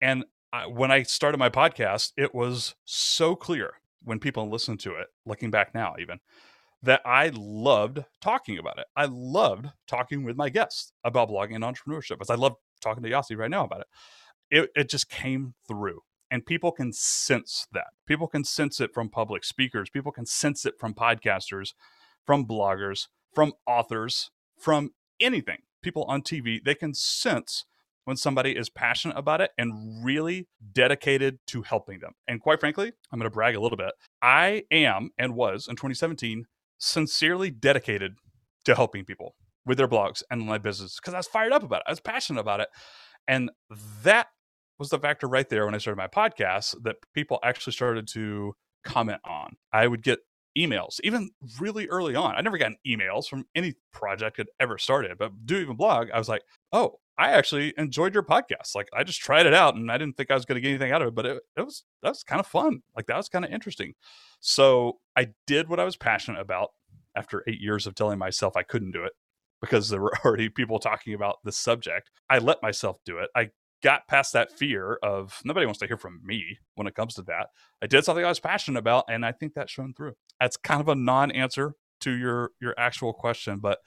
and 0.00 0.24
I, 0.52 0.66
when 0.66 0.92
i 0.92 1.02
started 1.02 1.38
my 1.38 1.48
podcast 1.48 2.12
it 2.16 2.34
was 2.34 2.74
so 2.84 3.34
clear 3.34 3.74
when 4.02 4.20
people 4.20 4.48
listened 4.48 4.80
to 4.80 4.94
it 4.96 5.06
looking 5.26 5.50
back 5.50 5.74
now 5.74 5.94
even 5.98 6.20
that 6.84 7.00
i 7.04 7.30
loved 7.34 8.04
talking 8.20 8.58
about 8.58 8.78
it 8.78 8.86
i 8.96 9.06
loved 9.06 9.66
talking 9.86 10.24
with 10.24 10.36
my 10.36 10.48
guests 10.48 10.92
about 11.02 11.28
blogging 11.28 11.54
and 11.54 11.64
entrepreneurship 11.64 12.16
as 12.20 12.30
i 12.30 12.34
love 12.34 12.54
talking 12.80 13.02
to 13.02 13.08
yasi 13.08 13.34
right 13.34 13.50
now 13.50 13.64
about 13.64 13.80
it 13.80 13.86
it, 14.50 14.70
it 14.76 14.88
just 14.88 15.08
came 15.08 15.54
through 15.66 16.00
and 16.30 16.44
people 16.44 16.72
can 16.72 16.92
sense 16.92 17.68
that. 17.70 17.88
People 18.06 18.26
can 18.26 18.42
sense 18.42 18.80
it 18.80 18.92
from 18.92 19.08
public 19.08 19.44
speakers. 19.44 19.88
People 19.88 20.10
can 20.10 20.26
sense 20.26 20.66
it 20.66 20.74
from 20.80 20.92
podcasters, 20.92 21.74
from 22.26 22.44
bloggers, 22.44 23.06
from 23.32 23.52
authors, 23.68 24.30
from 24.58 24.90
anything. 25.20 25.58
People 25.80 26.02
on 26.04 26.22
TV, 26.22 26.58
they 26.64 26.74
can 26.74 26.92
sense 26.92 27.66
when 28.04 28.16
somebody 28.16 28.56
is 28.56 28.68
passionate 28.68 29.16
about 29.16 29.40
it 29.40 29.52
and 29.56 30.04
really 30.04 30.48
dedicated 30.72 31.38
to 31.46 31.62
helping 31.62 32.00
them. 32.00 32.14
And 32.26 32.40
quite 32.40 32.60
frankly, 32.60 32.92
I'm 33.12 33.18
going 33.18 33.30
to 33.30 33.34
brag 33.34 33.54
a 33.54 33.60
little 33.60 33.78
bit. 33.78 33.92
I 34.20 34.64
am 34.70 35.10
and 35.16 35.34
was 35.34 35.68
in 35.68 35.76
2017 35.76 36.46
sincerely 36.84 37.50
dedicated 37.50 38.16
to 38.64 38.74
helping 38.74 39.04
people 39.04 39.34
with 39.66 39.78
their 39.78 39.88
blogs 39.88 40.22
and 40.30 40.42
my 40.42 40.58
business 40.58 40.98
because 41.00 41.14
I 41.14 41.18
was 41.18 41.26
fired 41.26 41.52
up 41.52 41.62
about 41.62 41.80
it. 41.80 41.84
I 41.86 41.92
was 41.92 42.00
passionate 42.00 42.40
about 42.40 42.60
it. 42.60 42.68
And 43.26 43.50
that 44.02 44.28
was 44.78 44.90
the 44.90 44.98
factor 44.98 45.26
right 45.26 45.48
there 45.48 45.64
when 45.64 45.74
I 45.74 45.78
started 45.78 45.96
my 45.96 46.08
podcast 46.08 46.74
that 46.82 46.96
people 47.14 47.38
actually 47.42 47.72
started 47.72 48.06
to 48.08 48.54
comment 48.84 49.20
on. 49.24 49.56
I 49.72 49.86
would 49.86 50.02
get 50.02 50.18
emails, 50.58 51.00
even 51.02 51.30
really 51.58 51.88
early 51.88 52.14
on. 52.14 52.36
I 52.36 52.40
never 52.40 52.58
got 52.58 52.72
emails 52.86 53.26
from 53.26 53.46
any 53.54 53.74
project 53.92 54.36
that 54.36 54.48
ever 54.60 54.78
started, 54.78 55.18
but 55.18 55.32
do 55.46 55.56
even 55.56 55.76
blog, 55.76 56.10
I 56.12 56.18
was 56.18 56.28
like, 56.28 56.42
oh, 56.72 56.98
I 57.16 57.30
actually 57.30 57.72
enjoyed 57.78 58.14
your 58.14 58.22
podcast. 58.22 58.74
Like 58.74 58.88
I 58.92 59.04
just 59.04 59.20
tried 59.20 59.46
it 59.46 59.54
out 59.54 59.76
and 59.76 59.90
I 59.90 59.98
didn't 59.98 60.16
think 60.16 60.30
I 60.30 60.34
was 60.34 60.44
going 60.44 60.56
to 60.56 60.60
get 60.60 60.70
anything 60.70 60.92
out 60.92 61.02
of 61.02 61.08
it, 61.08 61.14
but 61.14 61.26
it, 61.26 61.42
it 61.56 61.62
was 61.62 61.84
that 62.02 62.10
was 62.10 62.24
kind 62.24 62.40
of 62.40 62.46
fun. 62.46 62.82
Like 62.96 63.06
that 63.06 63.16
was 63.16 63.28
kind 63.28 63.44
of 63.44 63.52
interesting. 63.52 63.94
So 64.40 64.98
I 65.16 65.28
did 65.46 65.68
what 65.68 65.80
I 65.80 65.84
was 65.84 65.96
passionate 65.96 66.40
about 66.40 66.70
after 67.16 67.44
eight 67.46 67.60
years 67.60 67.86
of 67.86 67.94
telling 67.94 68.18
myself 68.18 68.56
I 68.56 68.62
couldn't 68.62 68.92
do 68.92 69.04
it 69.04 69.12
because 69.60 69.88
there 69.88 70.00
were 70.00 70.12
already 70.24 70.48
people 70.48 70.78
talking 70.78 71.14
about 71.14 71.36
the 71.44 71.52
subject. 71.52 72.10
I 72.28 72.38
let 72.38 72.62
myself 72.62 72.98
do 73.04 73.18
it. 73.18 73.30
I 73.36 73.50
got 73.82 74.08
past 74.08 74.32
that 74.32 74.50
fear 74.50 74.98
of 75.02 75.40
nobody 75.44 75.66
wants 75.66 75.78
to 75.78 75.86
hear 75.86 75.98
from 75.98 76.20
me 76.24 76.58
when 76.74 76.86
it 76.86 76.94
comes 76.94 77.14
to 77.14 77.22
that. 77.22 77.48
I 77.82 77.86
did 77.86 78.04
something 78.04 78.24
I 78.24 78.28
was 78.28 78.40
passionate 78.40 78.78
about, 78.78 79.04
and 79.10 79.26
I 79.26 79.32
think 79.32 79.54
that 79.54 79.68
shone 79.68 79.92
through. 79.94 80.14
That's 80.40 80.56
kind 80.56 80.80
of 80.80 80.88
a 80.88 80.94
non-answer 80.94 81.74
to 82.00 82.10
your 82.10 82.50
your 82.60 82.74
actual 82.78 83.12
question, 83.12 83.58
but 83.58 83.78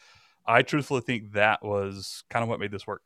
I 0.46 0.62
truthfully 0.62 1.02
think 1.02 1.34
that 1.34 1.64
was 1.64 2.24
kind 2.30 2.44
of 2.44 2.50
what 2.50 2.60
made 2.60 2.72
this 2.72 2.88
work. 2.88 3.02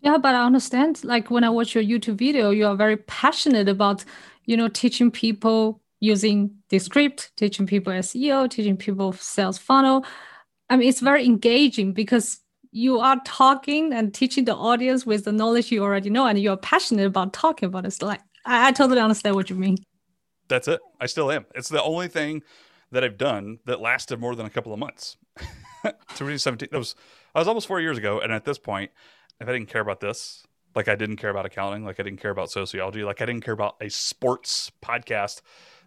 Yeah, 0.00 0.18
but 0.18 0.34
I 0.34 0.44
understand. 0.44 1.04
Like 1.04 1.30
when 1.30 1.44
I 1.44 1.50
watch 1.50 1.74
your 1.74 1.84
YouTube 1.84 2.16
video, 2.16 2.50
you 2.50 2.66
are 2.66 2.76
very 2.76 2.96
passionate 2.96 3.68
about, 3.68 4.04
you 4.44 4.56
know, 4.56 4.68
teaching 4.68 5.10
people 5.10 5.80
using 6.00 6.50
Descript, 6.68 7.32
teaching 7.36 7.66
people 7.66 7.92
SEO, 7.92 8.50
teaching 8.50 8.76
people 8.76 9.12
sales 9.12 9.58
funnel. 9.58 10.04
I 10.68 10.76
mean, 10.76 10.88
it's 10.88 11.00
very 11.00 11.24
engaging 11.24 11.92
because 11.92 12.40
you 12.70 12.98
are 12.98 13.18
talking 13.24 13.92
and 13.92 14.12
teaching 14.12 14.44
the 14.44 14.54
audience 14.54 15.06
with 15.06 15.24
the 15.24 15.32
knowledge 15.32 15.72
you 15.72 15.82
already 15.82 16.10
know 16.10 16.26
and 16.26 16.38
you're 16.38 16.56
passionate 16.56 17.06
about 17.06 17.32
talking 17.32 17.66
about 17.68 17.86
it. 17.86 17.92
So 17.92 18.06
like 18.06 18.20
I, 18.44 18.68
I 18.68 18.72
totally 18.72 19.00
understand 19.00 19.34
what 19.34 19.48
you 19.48 19.56
mean. 19.56 19.78
That's 20.48 20.68
it. 20.68 20.80
I 21.00 21.06
still 21.06 21.30
am. 21.30 21.46
It's 21.54 21.68
the 21.68 21.82
only 21.82 22.08
thing 22.08 22.42
that 22.92 23.02
I've 23.02 23.16
done 23.16 23.58
that 23.64 23.80
lasted 23.80 24.20
more 24.20 24.36
than 24.36 24.46
a 24.46 24.50
couple 24.50 24.72
of 24.72 24.78
months. 24.78 25.16
2017. 25.84 26.68
That 26.70 26.78
was 26.78 26.94
I 27.34 27.38
was 27.38 27.48
almost 27.48 27.66
four 27.66 27.80
years 27.80 27.98
ago, 27.98 28.20
and 28.20 28.32
at 28.32 28.44
this 28.44 28.58
point, 28.58 28.90
if 29.40 29.48
I 29.48 29.52
didn't 29.52 29.68
care 29.68 29.80
about 29.80 30.00
this, 30.00 30.44
like 30.74 30.88
I 30.88 30.94
didn't 30.94 31.16
care 31.16 31.30
about 31.30 31.46
accounting, 31.46 31.84
like 31.84 31.98
I 31.98 32.02
didn't 32.02 32.20
care 32.20 32.30
about 32.30 32.50
sociology, 32.50 33.02
like 33.02 33.22
I 33.22 33.26
didn't 33.26 33.44
care 33.44 33.54
about 33.54 33.76
a 33.80 33.88
sports 33.88 34.70
podcast, 34.82 35.40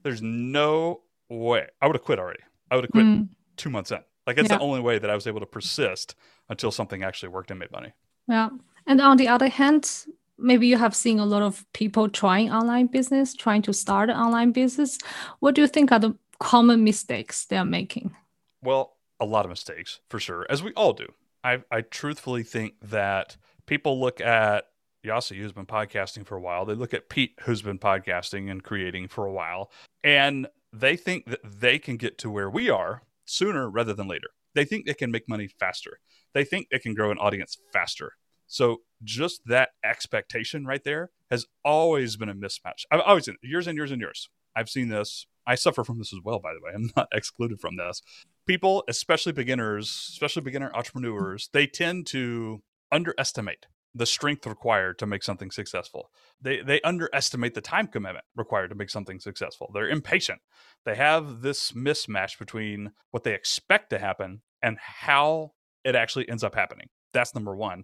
there's 0.03 0.21
no 0.21 1.01
way 1.29 1.67
I 1.81 1.87
would 1.87 1.95
have 1.95 2.03
quit 2.03 2.19
already. 2.19 2.41
I 2.71 2.75
would 2.75 2.85
have 2.85 2.91
quit 2.91 3.05
mm. 3.05 3.29
two 3.57 3.69
months 3.69 3.91
in. 3.91 3.99
Like 4.25 4.37
it's 4.37 4.49
yeah. 4.49 4.57
the 4.57 4.63
only 4.63 4.79
way 4.79 4.99
that 4.99 5.09
I 5.09 5.15
was 5.15 5.27
able 5.27 5.39
to 5.39 5.45
persist 5.45 6.15
until 6.49 6.71
something 6.71 7.03
actually 7.03 7.29
worked 7.29 7.51
and 7.51 7.59
made 7.59 7.71
money. 7.71 7.93
Yeah. 8.27 8.49
And 8.85 9.01
on 9.01 9.17
the 9.17 9.27
other 9.27 9.47
hand, 9.47 10.05
maybe 10.37 10.67
you 10.67 10.77
have 10.77 10.95
seen 10.95 11.19
a 11.19 11.25
lot 11.25 11.41
of 11.41 11.65
people 11.73 12.09
trying 12.09 12.51
online 12.51 12.87
business, 12.87 13.33
trying 13.33 13.61
to 13.63 13.73
start 13.73 14.09
an 14.09 14.15
online 14.15 14.51
business. 14.51 14.97
What 15.39 15.55
do 15.55 15.61
you 15.61 15.67
think 15.67 15.91
are 15.91 15.99
the 15.99 16.15
common 16.39 16.83
mistakes 16.83 17.45
they're 17.45 17.65
making? 17.65 18.15
Well, 18.63 18.95
a 19.19 19.25
lot 19.25 19.45
of 19.45 19.49
mistakes 19.49 19.99
for 20.09 20.19
sure, 20.19 20.45
as 20.49 20.63
we 20.63 20.73
all 20.73 20.93
do. 20.93 21.07
I, 21.43 21.63
I 21.71 21.81
truthfully 21.81 22.43
think 22.43 22.75
that 22.81 23.37
people 23.65 23.99
look 23.99 24.21
at 24.21 24.65
Yasi, 25.03 25.37
who's 25.37 25.53
been 25.53 25.65
podcasting 25.65 26.25
for 26.25 26.35
a 26.35 26.41
while, 26.41 26.65
they 26.65 26.73
look 26.73 26.93
at 26.93 27.09
Pete, 27.09 27.31
who's 27.41 27.61
been 27.61 27.79
podcasting 27.79 28.51
and 28.51 28.63
creating 28.63 29.07
for 29.07 29.25
a 29.25 29.31
while, 29.31 29.71
and 30.03 30.47
they 30.73 30.97
think 30.97 31.25
that 31.25 31.39
they 31.43 31.79
can 31.79 31.97
get 31.97 32.17
to 32.19 32.29
where 32.29 32.49
we 32.49 32.69
are 32.69 33.03
sooner 33.25 33.69
rather 33.69 33.93
than 33.93 34.07
later. 34.07 34.27
They 34.55 34.65
think 34.65 34.85
they 34.85 34.93
can 34.93 35.11
make 35.11 35.29
money 35.29 35.47
faster 35.47 35.99
they 36.33 36.43
think 36.43 36.67
they 36.69 36.79
can 36.79 36.93
grow 36.93 37.11
an 37.11 37.17
audience 37.17 37.57
faster. 37.73 38.13
So 38.47 38.81
just 39.03 39.41
that 39.45 39.69
expectation 39.83 40.65
right 40.65 40.83
there 40.83 41.11
has 41.29 41.45
always 41.63 42.17
been 42.17 42.29
a 42.29 42.33
mismatch. 42.33 42.85
I've 42.91 43.01
always 43.01 43.25
seen 43.25 43.35
years 43.43 43.67
and 43.67 43.77
years 43.77 43.91
and 43.91 44.01
years. 44.01 44.29
I've 44.55 44.69
seen 44.69 44.89
this. 44.89 45.27
I 45.45 45.55
suffer 45.55 45.83
from 45.83 45.99
this 45.99 46.13
as 46.13 46.19
well, 46.23 46.39
by 46.39 46.53
the 46.53 46.59
way. 46.63 46.71
I'm 46.73 46.89
not 46.95 47.07
excluded 47.13 47.59
from 47.59 47.77
this. 47.77 48.01
People, 48.49 48.83
especially 48.87 49.31
beginners, 49.31 50.07
especially 50.09 50.41
beginner 50.41 50.71
entrepreneurs, 50.73 51.51
they 51.53 51.67
tend 51.67 52.07
to 52.07 52.63
underestimate 52.91 53.67
the 53.93 54.07
strength 54.07 54.47
required 54.47 54.97
to 54.97 55.05
make 55.05 55.21
something 55.21 55.51
successful. 55.51 56.09
They 56.41 56.61
they 56.61 56.81
underestimate 56.81 57.53
the 57.53 57.61
time 57.61 57.85
commitment 57.85 58.25
required 58.35 58.69
to 58.69 58.75
make 58.75 58.89
something 58.89 59.19
successful. 59.19 59.69
They're 59.71 59.87
impatient. 59.87 60.39
They 60.83 60.95
have 60.95 61.43
this 61.43 61.73
mismatch 61.73 62.39
between 62.39 62.93
what 63.11 63.23
they 63.23 63.35
expect 63.35 63.91
to 63.91 63.99
happen 63.99 64.41
and 64.63 64.79
how 64.79 65.51
it 65.83 65.93
actually 65.93 66.27
ends 66.27 66.43
up 66.43 66.55
happening. 66.55 66.87
That's 67.13 67.35
number 67.35 67.55
one. 67.55 67.83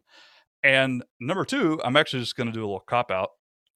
And 0.63 1.03
number 1.19 1.45
two, 1.45 1.79
I'm 1.83 1.95
actually 1.95 2.21
just 2.21 2.35
going 2.35 2.47
to 2.47 2.53
do 2.53 2.61
a 2.61 2.65
little 2.65 2.79
cop 2.79 3.11
out. 3.11 3.29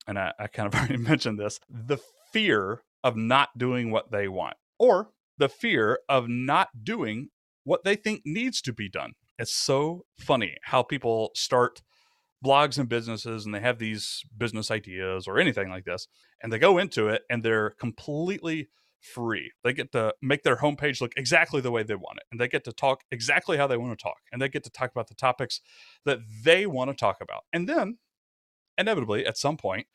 And 0.08 0.18
I, 0.18 0.34
I 0.40 0.48
kind 0.48 0.66
of 0.66 0.74
already 0.80 0.98
mentioned 0.98 1.38
this 1.38 1.60
the 1.70 2.00
fear 2.34 2.82
of 3.04 3.16
not 3.16 3.60
doing 3.60 3.92
what 3.92 4.10
they 4.10 4.28
want, 4.28 4.58
or 4.80 5.12
the 5.40 5.50
fear 5.50 6.00
of 6.08 6.28
not 6.28 6.70
doing 6.84 7.30
what 7.64 7.84
they 7.84 7.96
think 7.96 8.22
needs 8.26 8.62
to 8.62 8.74
be 8.74 8.90
done. 8.90 9.14
It's 9.38 9.54
so 9.54 10.06
funny 10.20 10.58
how 10.64 10.84
people 10.84 11.32
start 11.36 11.82
blogs 12.46 12.78
and 12.78 12.88
businesses 12.88 13.46
and 13.46 13.54
they 13.54 13.60
have 13.60 13.80
these 13.80 14.24
business 14.38 14.72
ideas 14.72 15.28
or 15.28 15.40
anything 15.40 15.70
like 15.70 15.86
this 15.86 16.08
and 16.42 16.52
they 16.52 16.60
go 16.60 16.78
into 16.78 17.08
it 17.08 17.24
and 17.30 17.44
they're 17.44 17.72
completely 17.72 18.70
free. 19.02 19.52
They 19.64 19.74
get 19.74 19.92
to 19.94 20.14
make 20.22 20.44
their 20.44 20.58
homepage 20.58 21.02
look 21.02 21.14
exactly 21.16 21.62
the 21.62 21.72
way 21.72 21.84
they 21.84 21.96
want 21.96 22.18
it, 22.18 22.24
and 22.32 22.40
they 22.40 22.48
get 22.48 22.64
to 22.66 22.74
talk 22.74 23.02
exactly 23.12 23.58
how 23.58 23.68
they 23.68 23.78
want 23.78 23.98
to 23.98 24.04
talk, 24.04 24.18
and 24.32 24.42
they 24.42 24.50
get 24.50 24.64
to 24.66 24.70
talk 24.70 24.92
about 24.92 25.08
the 25.08 25.16
topics 25.16 25.62
that 26.06 26.20
they 26.44 26.66
want 26.66 26.90
to 26.90 26.96
talk 26.96 27.18
about. 27.22 27.44
And 27.54 27.68
then, 27.68 27.98
inevitably, 28.78 29.26
at 29.26 29.38
some 29.38 29.58
point, 29.58 29.88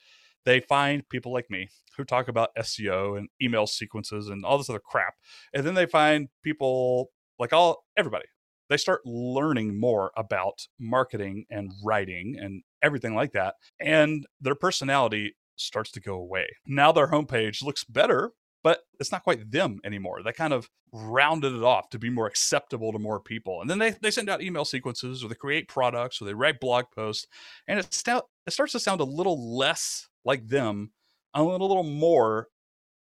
they 0.44 0.60
find 0.60 1.08
people 1.08 1.32
like 1.32 1.50
me 1.50 1.68
who 1.96 2.04
talk 2.04 2.28
about 2.28 2.54
SEO 2.56 3.18
and 3.18 3.28
email 3.42 3.66
sequences 3.66 4.28
and 4.28 4.44
all 4.44 4.58
this 4.58 4.70
other 4.70 4.80
crap. 4.80 5.14
And 5.52 5.66
then 5.66 5.74
they 5.74 5.86
find 5.86 6.28
people 6.42 7.10
like 7.38 7.52
all 7.52 7.84
everybody. 7.96 8.26
They 8.68 8.76
start 8.76 9.02
learning 9.04 9.78
more 9.78 10.10
about 10.16 10.66
marketing 10.78 11.44
and 11.50 11.72
writing 11.84 12.36
and 12.40 12.62
everything 12.82 13.14
like 13.14 13.32
that. 13.32 13.54
And 13.80 14.26
their 14.40 14.54
personality 14.54 15.36
starts 15.56 15.90
to 15.92 16.00
go 16.00 16.14
away. 16.14 16.46
Now 16.66 16.90
their 16.90 17.08
homepage 17.08 17.62
looks 17.62 17.84
better 17.84 18.32
but 18.64 18.80
it's 18.98 19.12
not 19.12 19.22
quite 19.22 19.52
them 19.52 19.78
anymore. 19.84 20.22
They 20.24 20.32
kind 20.32 20.54
of 20.54 20.70
rounded 20.90 21.54
it 21.54 21.62
off 21.62 21.90
to 21.90 21.98
be 21.98 22.08
more 22.08 22.26
acceptable 22.26 22.92
to 22.92 22.98
more 22.98 23.20
people. 23.20 23.60
And 23.60 23.68
then 23.68 23.78
they, 23.78 23.90
they 23.90 24.10
send 24.10 24.30
out 24.30 24.42
email 24.42 24.64
sequences 24.64 25.22
or 25.22 25.28
they 25.28 25.34
create 25.34 25.68
products 25.68 26.20
or 26.20 26.24
they 26.24 26.34
write 26.34 26.60
blog 26.60 26.86
posts. 26.92 27.26
And 27.68 27.78
it, 27.78 27.92
st- 27.92 28.22
it 28.46 28.52
starts 28.52 28.72
to 28.72 28.80
sound 28.80 29.02
a 29.02 29.04
little 29.04 29.56
less 29.56 30.08
like 30.24 30.48
them, 30.48 30.92
a 31.34 31.42
little, 31.42 31.82
more 31.82 32.48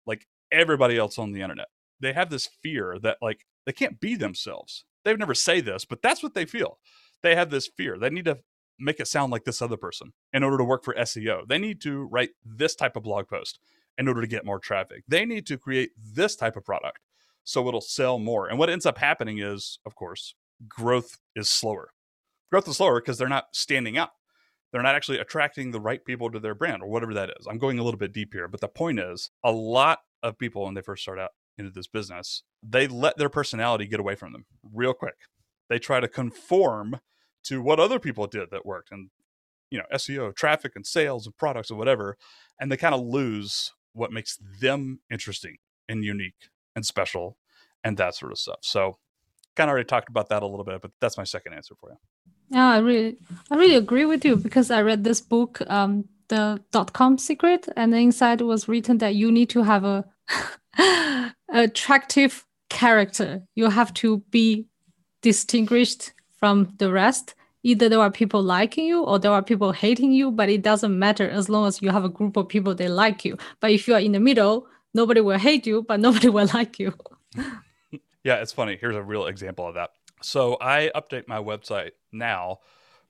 like 0.05 0.27
everybody 0.51 0.97
else 0.97 1.17
on 1.19 1.31
the 1.31 1.41
internet. 1.41 1.67
They 1.99 2.13
have 2.13 2.29
this 2.29 2.49
fear 2.61 2.97
that 3.03 3.17
like 3.21 3.45
they 3.65 3.71
can't 3.71 3.99
be 3.99 4.15
themselves. 4.15 4.85
They 5.03 5.11
would 5.11 5.19
never 5.19 5.35
say 5.35 5.61
this, 5.61 5.85
but 5.85 6.01
that's 6.01 6.23
what 6.23 6.33
they 6.33 6.45
feel. 6.45 6.79
They 7.21 7.35
have 7.35 7.49
this 7.49 7.67
fear. 7.67 7.97
They 7.97 8.09
need 8.09 8.25
to 8.25 8.39
make 8.79 8.99
it 8.99 9.07
sound 9.07 9.31
like 9.31 9.45
this 9.45 9.61
other 9.61 9.77
person 9.77 10.13
in 10.33 10.43
order 10.43 10.57
to 10.57 10.63
work 10.63 10.83
for 10.83 10.93
SEO. 10.95 11.47
They 11.47 11.57
need 11.57 11.81
to 11.81 12.03
write 12.11 12.31
this 12.43 12.75
type 12.75 12.95
of 12.95 13.03
blog 13.03 13.27
post 13.27 13.59
in 13.97 14.07
order 14.07 14.21
to 14.21 14.27
get 14.27 14.45
more 14.45 14.59
traffic. 14.59 15.03
They 15.07 15.25
need 15.25 15.45
to 15.47 15.57
create 15.57 15.91
this 15.97 16.35
type 16.35 16.57
of 16.57 16.65
product 16.65 16.99
so 17.45 17.67
it'll 17.67 17.79
sell 17.79 18.19
more. 18.19 18.47
And 18.47 18.59
what 18.59 18.69
ends 18.69 18.85
up 18.85 18.97
happening 18.97 19.37
is, 19.37 19.79
of 19.85 19.95
course, 19.95 20.35
growth 20.67 21.19
is 21.35 21.49
slower. 21.49 21.91
Growth 22.51 22.67
is 22.67 22.77
slower 22.77 22.99
because 22.99 23.17
they're 23.17 23.29
not 23.29 23.47
standing 23.53 23.97
out. 23.97 24.09
They're 24.71 24.83
not 24.83 24.95
actually 24.95 25.19
attracting 25.19 25.71
the 25.71 25.79
right 25.79 26.03
people 26.03 26.29
to 26.31 26.39
their 26.39 26.55
brand 26.55 26.83
or 26.83 26.89
whatever 26.89 27.13
that 27.13 27.29
is. 27.39 27.47
I'm 27.47 27.57
going 27.57 27.79
a 27.79 27.83
little 27.83 27.97
bit 27.97 28.13
deep 28.13 28.33
here, 28.33 28.47
but 28.47 28.61
the 28.61 28.67
point 28.67 28.99
is 28.99 29.31
a 29.43 29.51
lot 29.51 29.99
of 30.21 30.37
people 30.37 30.65
when 30.65 30.73
they 30.73 30.81
first 30.81 31.03
start 31.03 31.19
out 31.19 31.31
into 31.57 31.71
this 31.71 31.87
business, 31.87 32.43
they 32.61 32.87
let 32.87 33.17
their 33.17 33.29
personality 33.29 33.87
get 33.87 33.99
away 33.99 34.15
from 34.15 34.33
them 34.33 34.45
real 34.63 34.93
quick. 34.93 35.15
They 35.69 35.79
try 35.79 35.99
to 35.99 36.07
conform 36.07 36.99
to 37.45 37.61
what 37.61 37.79
other 37.79 37.99
people 37.99 38.27
did 38.27 38.49
that 38.51 38.65
worked 38.65 38.91
and 38.91 39.09
you 39.71 39.77
know 39.77 39.85
SEO, 39.93 40.35
traffic 40.35 40.73
and 40.75 40.85
sales 40.85 41.25
and 41.25 41.37
products 41.37 41.69
and 41.69 41.79
whatever, 41.79 42.17
and 42.59 42.71
they 42.71 42.77
kind 42.77 42.95
of 42.95 43.01
lose 43.01 43.71
what 43.93 44.11
makes 44.11 44.37
them 44.59 44.99
interesting 45.09 45.57
and 45.87 46.03
unique 46.03 46.49
and 46.75 46.85
special 46.85 47.37
and 47.83 47.97
that 47.97 48.15
sort 48.15 48.31
of 48.31 48.37
stuff. 48.37 48.59
So 48.61 48.97
kind 49.55 49.69
of 49.69 49.73
already 49.73 49.85
talked 49.85 50.09
about 50.09 50.29
that 50.29 50.43
a 50.43 50.47
little 50.47 50.65
bit, 50.65 50.81
but 50.81 50.91
that's 50.99 51.17
my 51.17 51.23
second 51.23 51.53
answer 51.53 51.75
for 51.79 51.91
you. 51.91 51.97
Yeah, 52.49 52.69
I 52.69 52.77
really 52.77 53.17
I 53.51 53.55
really 53.55 53.75
agree 53.75 54.05
with 54.05 54.23
you 54.23 54.35
because 54.35 54.71
I 54.71 54.81
read 54.81 55.03
this 55.03 55.21
book, 55.21 55.61
um, 55.67 56.05
the 56.27 56.61
dot 56.71 56.93
com 56.93 57.17
secret, 57.17 57.67
and 57.75 57.93
the 57.93 57.97
inside 57.97 58.41
was 58.41 58.67
written 58.67 58.99
that 58.99 59.15
you 59.15 59.31
need 59.31 59.49
to 59.49 59.63
have 59.63 59.83
a 59.83 60.05
attractive 61.49 62.45
character. 62.69 63.43
You 63.55 63.69
have 63.69 63.93
to 63.95 64.19
be 64.29 64.67
distinguished 65.21 66.13
from 66.37 66.73
the 66.77 66.91
rest 66.91 67.35
either 67.65 67.89
there 67.89 67.99
are 67.99 68.11
people 68.11 68.43
liking 68.43 68.85
you 68.85 69.03
or 69.03 69.17
there 69.17 69.31
are 69.31 69.41
people 69.41 69.71
hating 69.71 70.11
you, 70.11 70.31
but 70.31 70.49
it 70.49 70.61
doesn't 70.61 70.97
matter 70.97 71.27
as 71.27 71.49
long 71.49 71.65
as 71.65 71.81
you 71.81 71.89
have 71.89 72.05
a 72.05 72.09
group 72.09 72.37
of 72.37 72.47
people 72.47 72.75
that 72.75 72.91
like 72.91 73.25
you. 73.25 73.35
But 73.59 73.71
if 73.71 73.87
you 73.87 73.95
are 73.95 73.99
in 73.99 74.11
the 74.11 74.19
middle, 74.19 74.67
nobody 74.93 75.19
will 75.19 75.39
hate 75.39 75.65
you, 75.65 75.81
but 75.81 75.99
nobody 76.07 76.29
will 76.29 76.47
like 76.53 76.77
you. 76.77 76.93
yeah, 78.23 78.35
it's 78.35 78.53
funny. 78.53 78.77
Here's 78.79 78.95
a 78.95 79.01
real 79.01 79.25
example 79.25 79.67
of 79.67 79.73
that. 79.73 79.89
So 80.25 80.57
I 80.59 80.89
update 80.95 81.27
my 81.27 81.37
website 81.37 81.91
now 82.11 82.57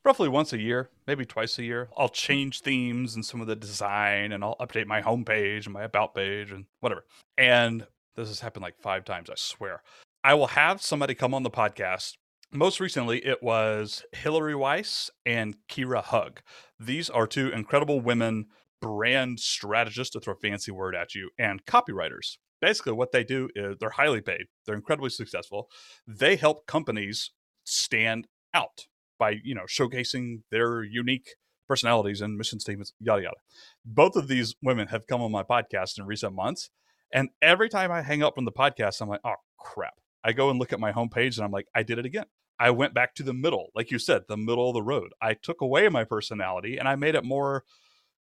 roughly 0.04 0.28
once 0.28 0.52
a 0.52 0.60
year, 0.60 0.90
maybe 1.08 1.26
twice 1.26 1.58
a 1.58 1.64
year. 1.64 1.88
I'll 1.98 2.10
change 2.10 2.60
themes 2.60 3.16
and 3.16 3.26
some 3.26 3.40
of 3.40 3.48
the 3.48 3.56
design 3.56 4.34
and 4.34 4.44
I'll 4.44 4.58
update 4.58 4.86
my 4.86 5.02
homepage 5.02 5.64
and 5.64 5.74
my 5.74 5.84
about 5.84 6.14
page 6.14 6.52
and 6.52 6.66
whatever. 6.82 7.06
And 7.38 7.88
this 8.16 8.28
has 8.28 8.42
happened 8.42 8.64
like 8.64 8.82
five 8.82 9.06
times, 9.06 9.30
I 9.30 9.36
swear. 9.38 9.82
I 10.26 10.34
will 10.34 10.48
have 10.48 10.82
somebody 10.82 11.16
come 11.16 11.34
on 11.34 11.44
the 11.44 11.50
podcast 11.50 12.18
most 12.52 12.80
recently, 12.80 13.26
it 13.26 13.44
was 13.44 14.06
Hillary 14.14 14.56
Weiss 14.56 15.10
and 15.26 15.58
Kira 15.68 16.04
Hug. 16.04 16.42
These 16.80 17.10
are 17.10 17.28
two 17.28 17.50
incredible 17.50 18.00
women 18.00 18.48
brand 18.82 19.40
strategists, 19.40 20.14
to 20.14 20.20
throw 20.20 20.34
a 20.34 20.38
fancy 20.38 20.72
word 20.72 20.96
at 20.96 21.16
you, 21.16 21.32
and 21.40 21.66
copywriters. 21.66 22.38
Basically, 22.62 22.94
what 22.94 23.12
they 23.12 23.24
do 23.24 23.50
is 23.56 23.78
they're 23.80 23.90
highly 23.92 24.22
paid, 24.22 24.46
they're 24.66 24.76
incredibly 24.76 25.10
successful. 25.10 25.70
They 26.08 26.36
help 26.36 26.66
companies 26.68 27.32
stand 27.64 28.28
out 28.54 28.88
by, 29.20 29.38
you 29.44 29.56
know, 29.56 29.66
showcasing 29.68 30.42
their 30.52 30.84
unique 30.84 31.36
personalities 31.68 32.22
and 32.22 32.38
mission 32.38 32.60
statements, 32.60 32.94
yada, 33.00 33.24
yada. 33.24 33.38
Both 33.84 34.16
of 34.16 34.28
these 34.28 34.56
women 34.62 34.88
have 34.88 35.08
come 35.08 35.22
on 35.22 35.32
my 35.32 35.44
podcast 35.44 35.98
in 35.98 36.06
recent 36.06 36.34
months. 36.34 36.70
And 37.12 37.30
every 37.42 37.70
time 37.70 37.92
I 37.92 38.02
hang 38.02 38.24
up 38.24 38.36
from 38.36 38.46
the 38.46 38.52
podcast, 38.52 39.02
I'm 39.02 39.10
like, 39.10 39.22
oh, 39.24 39.36
crap. 39.60 39.94
I 40.24 40.34
go 40.34 40.50
and 40.50 40.60
look 40.60 40.74
at 40.74 40.80
my 40.80 40.92
homepage 40.92 41.38
and 41.38 41.46
I'm 41.46 41.52
like, 41.52 41.68
I 41.76 41.84
did 41.84 42.00
it 42.00 42.06
again. 42.06 42.26
I 42.60 42.72
went 42.72 42.94
back 42.94 43.16
to 43.16 43.24
the 43.24 43.34
middle, 43.34 43.68
like 43.76 43.92
you 43.92 44.00
said, 44.00 44.24
the 44.28 44.38
middle 44.38 44.70
of 44.70 44.74
the 44.74 44.82
road. 44.82 45.12
I 45.22 45.34
took 45.34 45.62
away 45.62 45.90
my 45.90 46.04
personality 46.04 46.78
and 46.78 46.88
I 46.88 46.96
made 46.96 47.16
it 47.16 47.24
more 47.24 47.64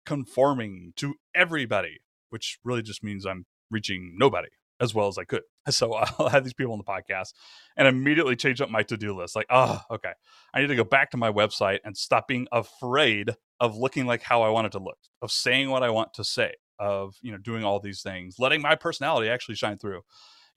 conforming 0.06 0.94
to 0.98 1.16
everybody, 1.36 2.00
which 2.30 2.60
really 2.64 2.82
just 2.82 3.04
means 3.04 3.26
I'm 3.26 3.46
reaching 3.70 4.16
nobody 4.18 4.50
as 4.80 4.94
well 4.94 5.08
as 5.08 5.18
I 5.18 5.24
could. 5.24 5.44
So 5.70 5.94
uh, 5.94 6.06
I'll 6.20 6.28
have 6.28 6.44
these 6.44 6.54
people 6.54 6.74
on 6.74 6.78
the 6.78 6.84
podcast 6.84 7.32
and 7.78 7.88
immediately 7.88 8.36
change 8.36 8.60
up 8.60 8.70
my 8.70 8.84
to 8.84 8.98
do 8.98 9.16
list. 9.16 9.34
Like, 9.34 9.46
oh, 9.50 9.80
okay. 9.90 10.12
I 10.54 10.60
need 10.60 10.68
to 10.68 10.76
go 10.76 10.84
back 10.84 11.12
to 11.12 11.18
my 11.18 11.32
website 11.32 11.80
and 11.86 11.96
stop 11.96 12.28
being 12.28 12.50
afraid 12.52 13.32
of 13.62 13.78
looking 13.78 14.06
like 14.06 14.22
how 14.22 14.42
I 14.42 14.50
want 14.50 14.68
it 14.68 14.74
to 14.74 14.80
look, 14.80 14.98
of 15.22 15.32
saying 15.32 15.70
what 15.70 15.84
I 15.84 15.90
want 15.90 16.14
to 16.16 16.26
say, 16.26 16.56
of, 16.80 17.16
you 17.22 17.32
know, 17.32 17.38
doing 17.38 17.64
all 17.64 17.80
these 17.80 18.02
things, 18.02 18.36
letting 18.40 18.62
my 18.62 18.76
personality 18.76 19.30
actually 19.30 19.56
shine 19.56 19.78
through. 19.78 20.02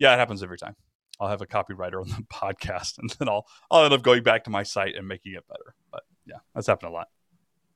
Yeah, 0.00 0.12
it 0.12 0.18
happens 0.18 0.42
every 0.42 0.58
time. 0.58 0.74
I'll 1.20 1.28
have 1.28 1.40
a 1.40 1.46
copywriter 1.46 2.00
on 2.00 2.08
the 2.08 2.24
podcast, 2.32 2.98
and 2.98 3.10
then 3.18 3.28
I'll 3.28 3.46
I'll 3.70 3.84
end 3.84 3.94
up 3.94 4.02
going 4.02 4.24
back 4.24 4.42
to 4.44 4.50
my 4.50 4.64
site 4.64 4.96
and 4.96 5.06
making 5.06 5.34
it 5.34 5.44
better. 5.48 5.74
But 5.92 6.02
yeah, 6.26 6.38
that's 6.52 6.66
happened 6.66 6.90
a 6.90 6.94
lot. 6.94 7.06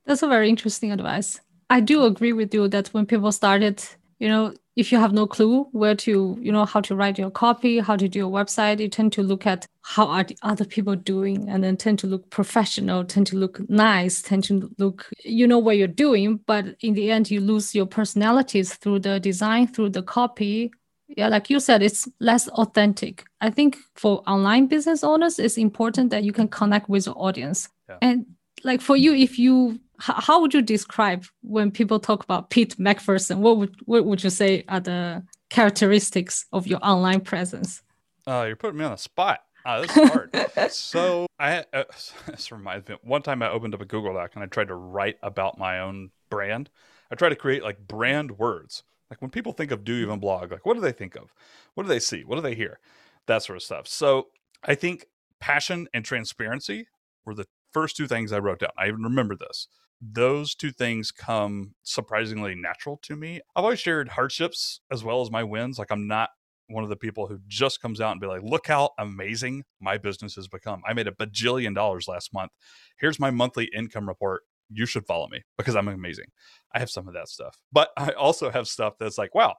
That's 0.05 0.23
a 0.23 0.29
very 0.29 0.49
interesting 0.49 0.91
advice. 0.91 1.41
I 1.69 1.79
do 1.81 2.05
agree 2.05 2.33
with 2.33 2.53
you 2.53 2.67
that 2.69 2.89
when 2.89 3.07
people 3.07 3.31
started, 3.31 3.83
you 4.19 4.29
know, 4.29 4.53
if 4.81 4.91
you 4.91 4.99
have 4.99 5.13
no 5.13 5.27
clue 5.27 5.65
where 5.73 5.95
to, 5.95 6.39
you 6.41 6.51
know, 6.51 6.65
how 6.65 6.81
to 6.81 6.97
write 6.97 7.19
your 7.19 7.31
copy, 7.31 7.79
how 7.81 7.97
to 7.97 8.09
do 8.09 8.19
your 8.19 8.31
website, 8.31 8.81
you 8.81 8.89
tend 8.89 9.13
to 9.13 9.23
look 9.23 9.47
at 9.47 9.67
how 9.83 10.07
are 10.07 10.25
the 10.25 10.39
other 10.41 10.65
people 10.65 10.97
doing 10.97 11.51
and 11.51 11.63
then 11.63 11.77
tend 11.77 11.99
to 11.99 12.07
look 12.07 12.31
professional, 12.31 13.05
tend 13.05 13.27
to 13.27 13.37
look 13.37 13.61
nice, 13.69 14.23
tend 14.23 14.43
to 14.45 14.71
look, 14.79 15.11
you 15.23 15.47
know 15.47 15.59
what 15.59 15.77
you're 15.77 15.87
doing. 15.87 16.41
But 16.47 16.77
in 16.81 16.95
the 16.95 17.11
end, 17.11 17.31
you 17.31 17.43
lose 17.43 17.75
your 17.75 17.85
personalities 17.85 18.75
through 18.75 19.01
the 19.01 19.21
design, 19.21 19.67
through 19.67 19.91
the 19.91 20.03
copy, 20.03 20.73
yeah 21.17 21.27
like 21.27 21.51
you 21.51 21.59
said 21.59 21.83
it's 21.83 22.09
less 22.21 22.47
authentic 22.51 23.25
i 23.41 23.51
think 23.51 23.77
for 23.97 24.23
online 24.29 24.69
business 24.69 25.03
owners 25.03 25.41
it's 25.41 25.59
important 25.59 26.09
that 26.11 26.23
you 26.23 26.33
can 26.33 26.47
connect 26.47 26.89
with 26.89 27.05
your 27.05 27.17
audience 27.19 27.69
yeah. 27.89 27.97
and 28.01 28.27
like 28.63 28.81
for 28.81 28.97
you 28.97 29.13
if 29.13 29.37
you 29.37 29.81
how 30.01 30.41
would 30.41 30.55
you 30.55 30.63
describe 30.63 31.25
when 31.43 31.71
people 31.71 32.01
talk 32.01 32.25
about 32.25 32.51
pete 32.51 32.77
mcpherson 32.79 33.39
what 33.39 33.59
would 33.59 33.75
what 33.85 34.05
would 34.05 34.23
you 34.25 34.31
say 34.31 34.65
are 34.69 34.81
the 34.81 35.23
characteristics 35.49 36.47
of 36.53 36.67
your 36.67 36.79
online 36.83 37.21
presence 37.21 37.83
uh, 38.27 38.45
you're 38.47 38.57
putting 38.57 38.79
me 38.79 38.85
on 38.85 38.93
the 38.93 38.99
spot 38.99 39.41
uh, 39.65 39.83
this 39.83 39.97
is 39.97 40.11
hard. 40.11 40.71
so 40.71 41.27
I 41.39 41.65
uh, 41.73 41.85
this 42.27 42.51
reminds 42.51 42.89
me. 42.89 42.97
One 43.03 43.23
time 43.23 43.43
I 43.43 43.51
opened 43.51 43.75
up 43.75 43.81
a 43.81 43.85
Google 43.85 44.15
Doc 44.15 44.33
and 44.35 44.43
I 44.43 44.47
tried 44.47 44.69
to 44.69 44.75
write 44.75 45.19
about 45.23 45.59
my 45.59 45.81
own 45.81 46.11
brand. 46.31 46.71
I 47.11 47.15
tried 47.15 47.31
to 47.31 47.37
create 47.37 47.63
like 47.63 47.87
brand 47.87 48.39
words, 48.39 48.85
like 49.11 49.21
when 49.21 49.31
people 49.31 49.53
think 49.53 49.71
of 49.71 49.85
Do 49.85 49.95
Even 49.95 50.21
Blog, 50.21 50.53
like 50.53 50.65
what 50.65 50.75
do 50.75 50.81
they 50.81 50.93
think 50.93 51.17
of? 51.17 51.35
What 51.75 51.83
do 51.83 51.89
they 51.89 52.01
see? 52.01 52.25
What 52.25 52.37
do 52.37 52.43
they 52.43 52.55
hear? 52.55 52.79
That 53.27 53.43
sort 53.43 53.57
of 53.57 53.63
stuff. 53.63 53.87
So 53.87 54.29
I 54.65 54.75
think 54.75 55.07
passion 55.41 55.89
and 55.93 56.05
transparency 56.05 56.87
were 57.25 57.35
the 57.35 57.47
first 57.73 57.97
two 57.97 58.07
things 58.07 58.33
I 58.33 58.39
wrote 58.39 58.61
down. 58.61 58.71
I 58.79 58.89
even 58.89 59.03
remember 59.03 59.37
this. 59.37 59.69
Those 60.01 60.55
two 60.55 60.71
things 60.73 61.13
come 61.13 61.75
surprisingly 61.83 62.55
natural 62.55 62.99
to 63.03 63.17
me. 63.17 63.41
I've 63.55 63.65
always 63.65 63.81
shared 63.81 64.09
hardships 64.09 64.81
as 64.91 65.05
well 65.05 65.21
as 65.21 65.31
my 65.31 65.45
wins. 65.45 65.79
Like 65.79 65.91
I'm 65.91 66.07
not 66.07 66.31
one 66.69 66.85
of 66.85 66.91
the 66.91 66.97
people 66.97 67.27
who 67.27 67.39
just 67.49 67.83
comes 67.83 68.01
out 68.01 68.13
and 68.13 68.21
be 68.21 68.27
like, 68.27 68.43
look 68.43 68.67
how 68.67 68.91
amazing 68.99 69.65
my 69.81 69.99
business 69.99 70.37
has 70.37 70.49
become. 70.49 70.81
I 70.87 70.95
made 70.95 71.09
a 71.09 71.13
bajillion 71.13 71.75
dollars 71.75 72.09
last 72.09 72.33
month. 72.33 72.53
Here's 72.99 73.19
my 73.21 73.31
monthly 73.31 73.69
income 73.77 74.09
report. 74.09 74.43
You 74.73 74.87
should 74.87 75.05
follow 75.05 75.29
me 75.29 75.43
because 75.59 75.75
I'm 75.75 75.89
amazing. 75.89 76.27
I 76.75 76.79
have 76.79 76.91
some 76.91 77.09
of 77.09 77.15
that 77.15 77.29
stuff, 77.29 77.59
but 77.73 77.91
I 77.97 78.11
also 78.13 78.51
have 78.51 78.69
stuff 78.69 78.95
that's 79.01 79.19
like, 79.19 79.35
wow, 79.35 79.57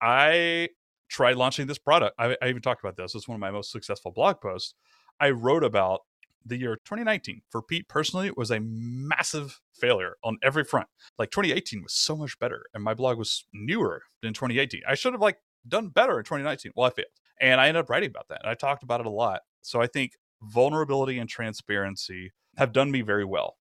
I 0.00 0.68
tried 1.08 1.36
launching 1.36 1.66
this 1.66 1.78
product. 1.78 2.14
I, 2.18 2.36
I 2.40 2.48
even 2.48 2.62
talked 2.62 2.82
about 2.82 2.96
this. 2.96 3.14
It's 3.14 3.28
one 3.28 3.34
of 3.34 3.40
my 3.40 3.50
most 3.50 3.72
successful 3.72 4.12
blog 4.12 4.40
posts. 4.40 4.74
I 5.20 5.30
wrote 5.30 5.64
about 5.64 6.00
the 6.44 6.58
year 6.58 6.76
2019 6.84 7.42
for 7.50 7.62
Pete 7.62 7.88
personally 7.88 8.30
was 8.36 8.50
a 8.50 8.60
massive 8.60 9.60
failure 9.72 10.16
on 10.22 10.38
every 10.42 10.64
front. 10.64 10.88
Like 11.18 11.30
2018 11.30 11.82
was 11.82 11.94
so 11.94 12.16
much 12.16 12.38
better, 12.38 12.64
and 12.74 12.82
my 12.82 12.94
blog 12.94 13.18
was 13.18 13.46
newer 13.52 14.02
than 14.22 14.34
2018. 14.34 14.82
I 14.88 14.94
should 14.94 15.12
have 15.12 15.22
like 15.22 15.38
done 15.66 15.88
better 15.88 16.18
in 16.18 16.24
2019. 16.24 16.72
Well, 16.74 16.86
I 16.86 16.90
failed, 16.90 17.08
and 17.40 17.60
I 17.60 17.68
ended 17.68 17.82
up 17.82 17.90
writing 17.90 18.10
about 18.10 18.28
that, 18.28 18.40
and 18.42 18.50
I 18.50 18.54
talked 18.54 18.82
about 18.82 19.00
it 19.00 19.06
a 19.06 19.10
lot. 19.10 19.40
So 19.62 19.80
I 19.80 19.86
think 19.86 20.12
vulnerability 20.42 21.18
and 21.18 21.28
transparency 21.28 22.32
have 22.56 22.72
done 22.72 22.90
me 22.90 23.02
very 23.02 23.24
well. 23.24 23.56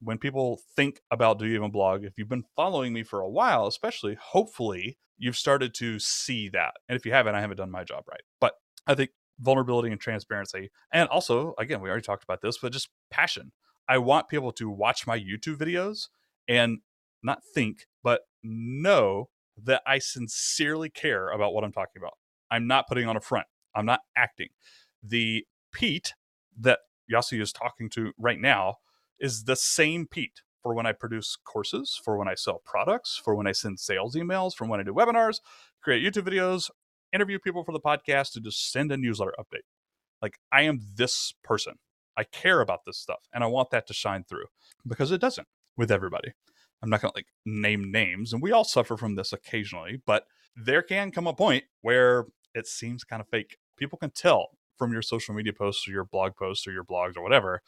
When 0.00 0.18
people 0.18 0.60
think 0.76 1.00
about 1.10 1.38
do 1.38 1.46
you 1.46 1.54
even 1.54 1.70
blog, 1.70 2.04
if 2.04 2.14
you've 2.18 2.28
been 2.28 2.44
following 2.56 2.92
me 2.92 3.02
for 3.02 3.20
a 3.20 3.30
while, 3.30 3.66
especially, 3.66 4.16
hopefully 4.20 4.98
you've 5.16 5.36
started 5.36 5.74
to 5.74 5.98
see 5.98 6.48
that. 6.50 6.74
And 6.88 6.96
if 6.96 7.06
you 7.06 7.12
haven't, 7.12 7.34
I 7.34 7.40
haven't 7.40 7.56
done 7.56 7.70
my 7.70 7.84
job 7.84 8.04
right. 8.10 8.20
But 8.40 8.54
I 8.86 8.94
think 8.94 9.10
vulnerability 9.38 9.90
and 9.90 10.00
transparency. 10.00 10.70
And 10.92 11.08
also, 11.08 11.54
again, 11.58 11.80
we 11.80 11.88
already 11.88 12.04
talked 12.04 12.24
about 12.24 12.40
this, 12.40 12.58
but 12.58 12.72
just 12.72 12.88
passion. 13.10 13.52
I 13.88 13.98
want 13.98 14.28
people 14.28 14.52
to 14.52 14.70
watch 14.70 15.06
my 15.06 15.18
YouTube 15.18 15.56
videos 15.56 16.08
and 16.48 16.78
not 17.22 17.42
think, 17.54 17.86
but 18.02 18.22
know 18.42 19.28
that 19.62 19.82
I 19.86 19.98
sincerely 19.98 20.90
care 20.90 21.30
about 21.30 21.52
what 21.54 21.64
I'm 21.64 21.72
talking 21.72 22.00
about. 22.00 22.14
I'm 22.50 22.66
not 22.66 22.88
putting 22.88 23.06
on 23.06 23.16
a 23.16 23.20
front. 23.20 23.46
I'm 23.74 23.86
not 23.86 24.00
acting. 24.16 24.48
The 25.02 25.46
Pete 25.72 26.14
that 26.58 26.80
Yasi 27.08 27.40
is 27.40 27.52
talking 27.52 27.90
to 27.90 28.12
right 28.18 28.40
now 28.40 28.76
is 29.18 29.44
the 29.44 29.56
same 29.56 30.06
Pete 30.06 30.42
for 30.62 30.74
when 30.74 30.86
I 30.86 30.92
produce 30.92 31.36
courses, 31.44 32.00
for 32.02 32.16
when 32.16 32.28
I 32.28 32.34
sell 32.34 32.62
products, 32.64 33.20
for 33.22 33.34
when 33.34 33.46
I 33.46 33.52
send 33.52 33.80
sales 33.80 34.14
emails, 34.14 34.54
for 34.54 34.66
when 34.66 34.80
I 34.80 34.82
do 34.82 34.94
webinars, 34.94 35.40
create 35.82 36.02
YouTube 36.02 36.26
videos, 36.26 36.70
interview 37.14 37.38
people 37.38 37.64
for 37.64 37.72
the 37.72 37.80
podcast, 37.80 38.32
to 38.32 38.40
just 38.40 38.72
send 38.72 38.92
a 38.92 38.96
newsletter 38.96 39.34
update. 39.38 39.64
Like 40.20 40.38
I 40.52 40.62
am 40.62 40.80
this 40.96 41.34
person. 41.42 41.74
I 42.16 42.24
care 42.24 42.60
about 42.60 42.84
this 42.86 42.98
stuff 42.98 43.20
and 43.32 43.42
I 43.42 43.48
want 43.48 43.70
that 43.70 43.86
to 43.88 43.94
shine 43.94 44.24
through 44.24 44.46
because 44.86 45.10
it 45.10 45.20
doesn't 45.20 45.48
with 45.76 45.90
everybody. 45.90 46.32
I'm 46.82 46.90
not 46.90 47.00
going 47.00 47.12
to 47.12 47.18
like 47.18 47.26
name 47.44 47.90
names 47.90 48.32
and 48.32 48.42
we 48.42 48.52
all 48.52 48.64
suffer 48.64 48.96
from 48.96 49.14
this 49.16 49.32
occasionally, 49.32 50.00
but 50.06 50.26
there 50.54 50.82
can 50.82 51.10
come 51.10 51.26
a 51.26 51.32
point 51.32 51.64
where 51.80 52.26
it 52.54 52.66
seems 52.66 53.04
kind 53.04 53.20
of 53.20 53.28
fake. 53.28 53.56
People 53.76 53.98
can 53.98 54.10
tell 54.10 54.50
from 54.78 54.92
your 54.92 55.02
social 55.02 55.34
media 55.34 55.52
posts 55.52 55.88
or 55.88 55.90
your 55.90 56.04
blog 56.04 56.36
posts 56.36 56.66
or 56.66 56.72
your 56.72 56.84
blogs 56.84 57.16
or 57.16 57.22
whatever 57.22 57.60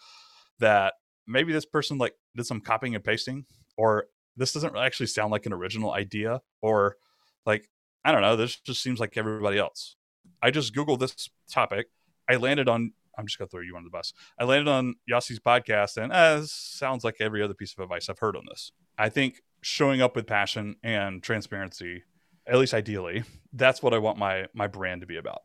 that 0.58 0.94
maybe 1.26 1.52
this 1.52 1.66
person 1.66 1.98
like 1.98 2.14
did 2.36 2.46
some 2.46 2.60
copying 2.60 2.94
and 2.94 3.04
pasting 3.04 3.46
or 3.76 4.06
this 4.36 4.52
doesn't 4.52 4.76
actually 4.76 5.06
sound 5.06 5.32
like 5.32 5.46
an 5.46 5.52
original 5.52 5.92
idea 5.92 6.40
or 6.62 6.96
like 7.44 7.68
I 8.06 8.12
don't 8.12 8.20
know. 8.20 8.36
This 8.36 8.54
just 8.60 8.84
seems 8.84 9.00
like 9.00 9.16
everybody 9.16 9.58
else. 9.58 9.96
I 10.40 10.52
just 10.52 10.72
Googled 10.72 11.00
this 11.00 11.28
topic. 11.50 11.88
I 12.30 12.36
landed 12.36 12.68
on, 12.68 12.92
I'm 13.18 13.26
just 13.26 13.36
going 13.36 13.48
to 13.48 13.50
throw 13.50 13.62
you 13.62 13.76
under 13.76 13.88
the 13.88 13.90
bus. 13.90 14.12
I 14.38 14.44
landed 14.44 14.68
on 14.70 14.94
Yasi's 15.10 15.40
podcast 15.40 15.96
and 15.96 16.12
uh, 16.12 16.42
sounds 16.44 17.02
like 17.02 17.16
every 17.18 17.42
other 17.42 17.52
piece 17.54 17.74
of 17.76 17.82
advice 17.82 18.08
I've 18.08 18.20
heard 18.20 18.36
on 18.36 18.44
this. 18.48 18.70
I 18.96 19.08
think 19.08 19.42
showing 19.60 20.02
up 20.02 20.14
with 20.14 20.28
passion 20.28 20.76
and 20.84 21.20
transparency, 21.20 22.04
at 22.46 22.58
least 22.58 22.74
ideally, 22.74 23.24
that's 23.52 23.82
what 23.82 23.92
I 23.92 23.98
want 23.98 24.18
my 24.18 24.46
my 24.54 24.68
brand 24.68 25.00
to 25.00 25.06
be 25.08 25.16
about. 25.16 25.42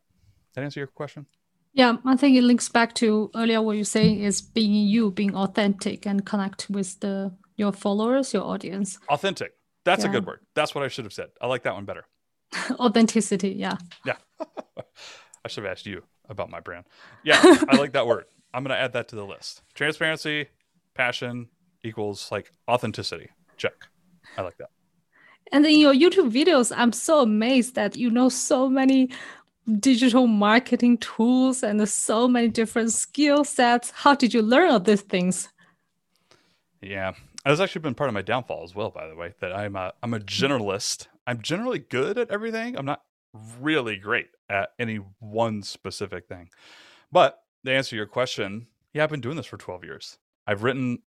That 0.54 0.63
answer 0.63 0.82
your 0.82 0.88
question? 0.88 1.26
Yeah, 1.74 1.97
I 2.06 2.15
think 2.15 2.38
it 2.38 2.43
links 2.43 2.69
back 2.69 2.93
to 2.95 3.32
earlier 3.36 3.60
what 3.63 3.78
you 3.78 3.86
say 3.86 4.21
is 4.21 4.39
being 4.39 4.74
you, 4.74 5.10
being 5.10 5.36
authentic 5.36 6.06
and 6.06 6.24
connect 6.24 6.69
with 6.69 7.00
the 7.00 7.36
your 7.56 7.71
followers, 7.71 8.36
your 8.36 8.43
audience. 8.43 9.00
Authentic. 9.10 9.54
That's 9.84 10.04
yeah. 10.04 10.12
a 10.12 10.13
good 10.13 10.28
word. 10.28 10.41
That's 10.54 10.76
what 10.76 10.84
I 10.84 10.89
should 10.89 11.06
have 11.06 11.13
said. 11.13 11.30
I 11.41 11.47
like 11.47 11.63
that 11.63 11.74
one 11.74 11.86
better. 11.86 12.06
Authenticity, 12.72 13.50
yeah. 13.50 13.78
Yeah. 14.06 14.18
I 15.44 15.48
should 15.48 15.64
have 15.64 15.72
asked 15.72 15.86
you 15.86 16.04
about 16.30 16.50
my 16.50 16.60
brand. 16.60 16.86
Yeah, 17.24 17.40
I 17.44 17.78
like 17.78 17.94
that 17.94 18.08
word. 18.08 18.26
I'm 18.54 18.64
going 18.64 18.76
to 18.76 18.82
add 18.82 18.94
that 18.94 19.08
to 19.10 19.16
the 19.16 19.26
list. 19.26 19.62
Transparency, 19.74 20.48
passion 20.94 21.48
equals 21.84 22.32
like 22.32 22.52
authenticity. 22.70 23.30
Check. 23.58 23.74
I 24.38 24.42
like 24.42 24.58
that. 24.58 24.70
And 25.52 25.66
in 25.66 25.80
your 25.80 25.94
YouTube 25.94 26.32
videos, 26.32 26.72
I'm 26.76 26.94
so 26.94 27.22
amazed 27.22 27.76
that 27.76 27.98
you 27.98 28.10
know 28.10 28.30
so 28.30 28.70
many 28.70 29.10
digital 29.80 30.28
marketing 30.28 30.98
tools 31.00 31.64
and 31.64 31.88
so 31.88 32.28
many 32.28 32.48
different 32.48 32.92
skill 32.92 33.44
sets. 33.44 33.92
How 33.92 34.16
did 34.16 34.34
you 34.34 34.42
learn 34.42 34.70
all 34.70 34.80
these 34.80 35.02
things? 35.02 35.50
Yeah, 36.82 37.14
that's 37.46 37.60
actually 37.60 37.82
been 37.82 37.96
part 37.96 38.10
of 38.10 38.14
my 38.14 38.22
downfall 38.22 38.64
as 38.64 38.74
well. 38.74 38.90
By 38.90 39.08
the 39.08 39.16
way, 39.16 39.34
that 39.40 39.54
I'm 39.54 39.76
a 39.76 39.94
I'm 40.02 40.14
a 40.14 40.20
generalist 40.20 41.08
I'm 41.28 41.42
generally 41.42 41.80
good 41.80 42.18
at 42.18 42.32
everything. 42.32 42.78
I'm 42.78 42.86
not 42.86 43.02
really 43.60 43.98
great 43.98 44.28
at 44.50 44.70
any 44.80 45.00
one 45.20 45.64
specific 45.64 46.28
thing. 46.28 46.50
But 47.12 47.40
to 47.66 47.72
answer 47.72 47.96
your 47.96 48.06
question, 48.06 48.68
yeah, 48.94 49.04
I've 49.04 49.10
been 49.10 49.22
doing 49.22 49.38
this 49.38 49.46
for 49.46 49.58
12 49.58 49.84
years. 49.84 50.18
I've 50.48 50.64
written, 50.64 51.00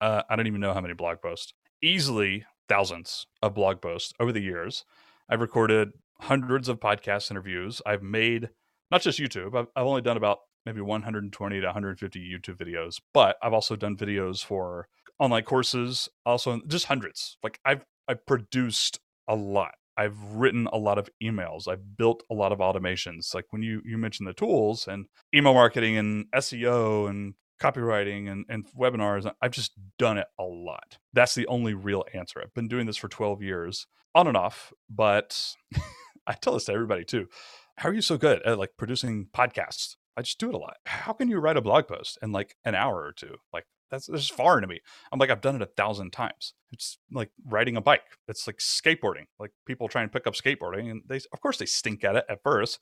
uh, 0.00 0.22
I 0.28 0.36
don't 0.36 0.46
even 0.46 0.60
know 0.60 0.74
how 0.74 0.80
many 0.80 0.94
blog 0.94 1.22
posts, 1.22 1.54
easily 1.82 2.44
thousands 2.68 3.26
of 3.42 3.54
blog 3.54 3.80
posts 3.80 4.12
over 4.20 4.32
the 4.32 4.42
years. 4.42 4.84
I've 5.28 5.40
recorded 5.40 5.90
hundreds 6.20 6.68
of 6.68 6.80
podcast 6.80 7.30
interviews. 7.30 7.80
I've 7.86 8.02
made 8.02 8.50
not 8.90 9.02
just 9.02 9.18
YouTube, 9.18 9.56
I've, 9.56 9.68
I've 9.76 9.86
only 9.86 10.02
done 10.02 10.16
about 10.16 10.38
maybe 10.66 10.80
120 10.80 11.60
to 11.60 11.66
150 11.66 12.20
YouTube 12.20 12.56
videos, 12.56 13.00
but 13.14 13.36
I've 13.42 13.52
also 13.52 13.76
done 13.76 13.96
videos 13.96 14.44
for 14.44 14.88
online 15.18 15.44
courses, 15.44 16.08
also 16.26 16.60
just 16.66 16.86
hundreds. 16.86 17.36
Like 17.42 17.60
I've 17.64 17.84
I've 18.08 18.26
produced 18.26 18.98
a 19.30 19.36
lot. 19.36 19.72
I've 19.96 20.18
written 20.32 20.66
a 20.72 20.76
lot 20.76 20.98
of 20.98 21.08
emails. 21.22 21.68
I've 21.68 21.96
built 21.96 22.22
a 22.30 22.34
lot 22.34 22.52
of 22.52 22.58
automations. 22.58 23.34
Like 23.34 23.46
when 23.50 23.62
you 23.62 23.80
you 23.84 23.96
mentioned 23.96 24.28
the 24.28 24.34
tools 24.34 24.86
and 24.86 25.06
email 25.34 25.54
marketing 25.54 25.96
and 25.96 26.26
SEO 26.34 27.08
and 27.08 27.34
copywriting 27.62 28.30
and, 28.30 28.44
and 28.48 28.66
webinars, 28.78 29.30
I've 29.40 29.52
just 29.52 29.72
done 29.98 30.18
it 30.18 30.26
a 30.38 30.44
lot. 30.44 30.98
That's 31.12 31.34
the 31.34 31.46
only 31.46 31.74
real 31.74 32.04
answer. 32.14 32.40
I've 32.42 32.54
been 32.54 32.68
doing 32.68 32.86
this 32.86 32.96
for 32.96 33.08
12 33.08 33.42
years 33.42 33.86
on 34.14 34.26
and 34.26 34.36
off, 34.36 34.72
but 34.88 35.54
I 36.26 36.32
tell 36.32 36.54
this 36.54 36.64
to 36.64 36.72
everybody 36.72 37.04
too. 37.04 37.28
How 37.76 37.90
are 37.90 37.94
you 37.94 38.02
so 38.02 38.16
good 38.16 38.42
at 38.42 38.58
like 38.58 38.70
producing 38.78 39.28
podcasts? 39.34 39.96
I 40.16 40.22
just 40.22 40.40
do 40.40 40.48
it 40.48 40.54
a 40.54 40.58
lot. 40.58 40.76
How 40.86 41.12
can 41.12 41.28
you 41.28 41.38
write 41.38 41.56
a 41.56 41.62
blog 41.62 41.86
post 41.86 42.18
in 42.22 42.32
like 42.32 42.56
an 42.64 42.74
hour 42.74 42.96
or 42.96 43.12
two? 43.12 43.36
Like 43.52 43.66
that's, 43.90 44.06
that's 44.06 44.28
foreign 44.28 44.62
to 44.62 44.68
me. 44.68 44.80
I'm 45.12 45.18
like, 45.18 45.30
I've 45.30 45.40
done 45.40 45.56
it 45.56 45.62
a 45.62 45.66
thousand 45.66 46.12
times. 46.12 46.54
It's 46.72 46.98
like 47.10 47.30
riding 47.44 47.76
a 47.76 47.80
bike. 47.80 48.04
It's 48.28 48.46
like 48.46 48.58
skateboarding. 48.58 49.26
Like 49.38 49.50
people 49.66 49.88
try 49.88 50.02
and 50.02 50.12
pick 50.12 50.26
up 50.26 50.34
skateboarding, 50.34 50.90
and 50.90 51.02
they, 51.06 51.16
of 51.32 51.40
course, 51.40 51.56
they 51.56 51.66
stink 51.66 52.04
at 52.04 52.16
it 52.16 52.24
at 52.28 52.42
first. 52.42 52.78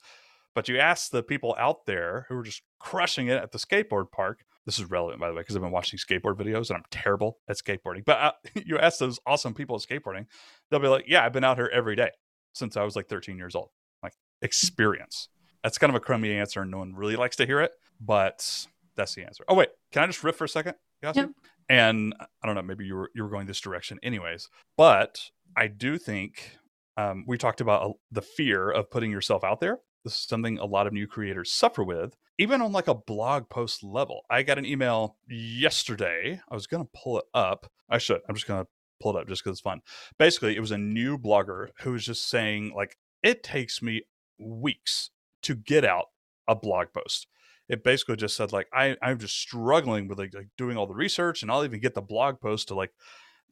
But 0.55 0.67
you 0.67 0.77
ask 0.79 1.11
the 1.11 1.23
people 1.23 1.55
out 1.57 1.85
there 1.85 2.25
who 2.27 2.37
are 2.37 2.43
just 2.43 2.63
crushing 2.79 3.27
it 3.27 3.41
at 3.41 3.51
the 3.51 3.59
skateboard 3.59 4.11
park. 4.11 4.43
This 4.65 4.79
is 4.79 4.89
relevant, 4.89 5.21
by 5.21 5.29
the 5.29 5.33
way, 5.33 5.41
because 5.41 5.55
I've 5.55 5.61
been 5.61 5.71
watching 5.71 5.99
skateboard 5.99 6.35
videos 6.35 6.69
and 6.69 6.77
I'm 6.77 6.85
terrible 6.91 7.37
at 7.47 7.57
skateboarding. 7.57 8.03
But 8.05 8.17
uh, 8.17 8.31
you 8.65 8.77
ask 8.77 8.99
those 8.99 9.19
awesome 9.25 9.53
people 9.53 9.75
at 9.75 9.81
skateboarding, 9.81 10.25
they'll 10.69 10.79
be 10.79 10.87
like, 10.87 11.05
"Yeah, 11.07 11.25
I've 11.25 11.33
been 11.33 11.43
out 11.43 11.57
here 11.57 11.69
every 11.73 11.95
day 11.95 12.11
since 12.53 12.77
I 12.77 12.83
was 12.83 12.95
like 12.95 13.07
13 13.07 13.37
years 13.37 13.55
old." 13.55 13.69
Like 14.03 14.13
experience. 14.41 15.29
That's 15.63 15.77
kind 15.77 15.91
of 15.91 15.95
a 15.95 15.99
crummy 15.99 16.33
answer, 16.33 16.61
and 16.61 16.71
no 16.71 16.79
one 16.79 16.93
really 16.95 17.15
likes 17.15 17.35
to 17.37 17.45
hear 17.45 17.61
it. 17.61 17.71
But 17.99 18.67
that's 18.95 19.15
the 19.15 19.23
answer. 19.23 19.43
Oh 19.47 19.55
wait, 19.55 19.69
can 19.91 20.03
I 20.03 20.07
just 20.07 20.23
riff 20.23 20.35
for 20.35 20.45
a 20.45 20.49
second? 20.49 20.75
Yep. 21.01 21.29
And 21.69 22.15
I 22.41 22.47
don't 22.47 22.55
know, 22.55 22.61
maybe 22.61 22.85
you 22.85 22.95
were 22.95 23.11
you 23.13 23.23
were 23.23 23.29
going 23.29 23.47
this 23.47 23.61
direction, 23.61 23.99
anyways. 24.01 24.49
But 24.75 25.29
I 25.55 25.67
do 25.67 25.97
think 25.97 26.57
um, 26.97 27.23
we 27.27 27.37
talked 27.37 27.61
about 27.61 27.97
the 28.11 28.21
fear 28.21 28.69
of 28.69 28.89
putting 28.89 29.11
yourself 29.11 29.43
out 29.43 29.59
there. 29.59 29.79
This 30.03 30.15
is 30.15 30.21
something 30.21 30.57
a 30.57 30.65
lot 30.65 30.87
of 30.87 30.93
new 30.93 31.07
creators 31.07 31.51
suffer 31.51 31.83
with, 31.83 32.15
even 32.37 32.61
on 32.61 32.71
like 32.71 32.87
a 32.87 32.95
blog 32.95 33.49
post 33.49 33.83
level. 33.83 34.21
I 34.29 34.43
got 34.43 34.57
an 34.57 34.65
email 34.65 35.17
yesterday. 35.27 36.41
I 36.49 36.55
was 36.55 36.67
going 36.67 36.83
to 36.83 36.89
pull 36.93 37.19
it 37.19 37.25
up. 37.33 37.67
I 37.89 37.97
should. 37.97 38.21
I'm 38.27 38.35
just 38.35 38.47
going 38.47 38.63
to 38.63 38.69
pull 39.01 39.15
it 39.15 39.21
up 39.21 39.27
just 39.27 39.43
because 39.43 39.57
it's 39.57 39.61
fun. 39.61 39.81
Basically, 40.17 40.55
it 40.55 40.61
was 40.61 40.71
a 40.71 40.77
new 40.77 41.17
blogger 41.17 41.67
who 41.81 41.91
was 41.91 42.05
just 42.05 42.29
saying 42.29 42.73
like 42.75 42.97
it 43.21 43.43
takes 43.43 43.81
me 43.81 44.03
weeks 44.39 45.11
to 45.43 45.55
get 45.55 45.85
out 45.85 46.05
a 46.47 46.55
blog 46.55 46.87
post 46.93 47.27
it 47.69 47.83
basically 47.83 48.15
just 48.15 48.35
said 48.35 48.51
like 48.51 48.67
I 48.73 48.97
I'm 49.01 49.19
just 49.19 49.39
struggling 49.39 50.07
with 50.07 50.17
like, 50.17 50.33
like 50.33 50.49
doing 50.57 50.75
all 50.75 50.87
the 50.87 50.95
research 50.95 51.41
and 51.41 51.51
I'll 51.51 51.63
even 51.63 51.79
get 51.79 51.93
the 51.93 52.01
blog 52.01 52.41
post 52.41 52.67
to 52.69 52.75
like 52.75 52.91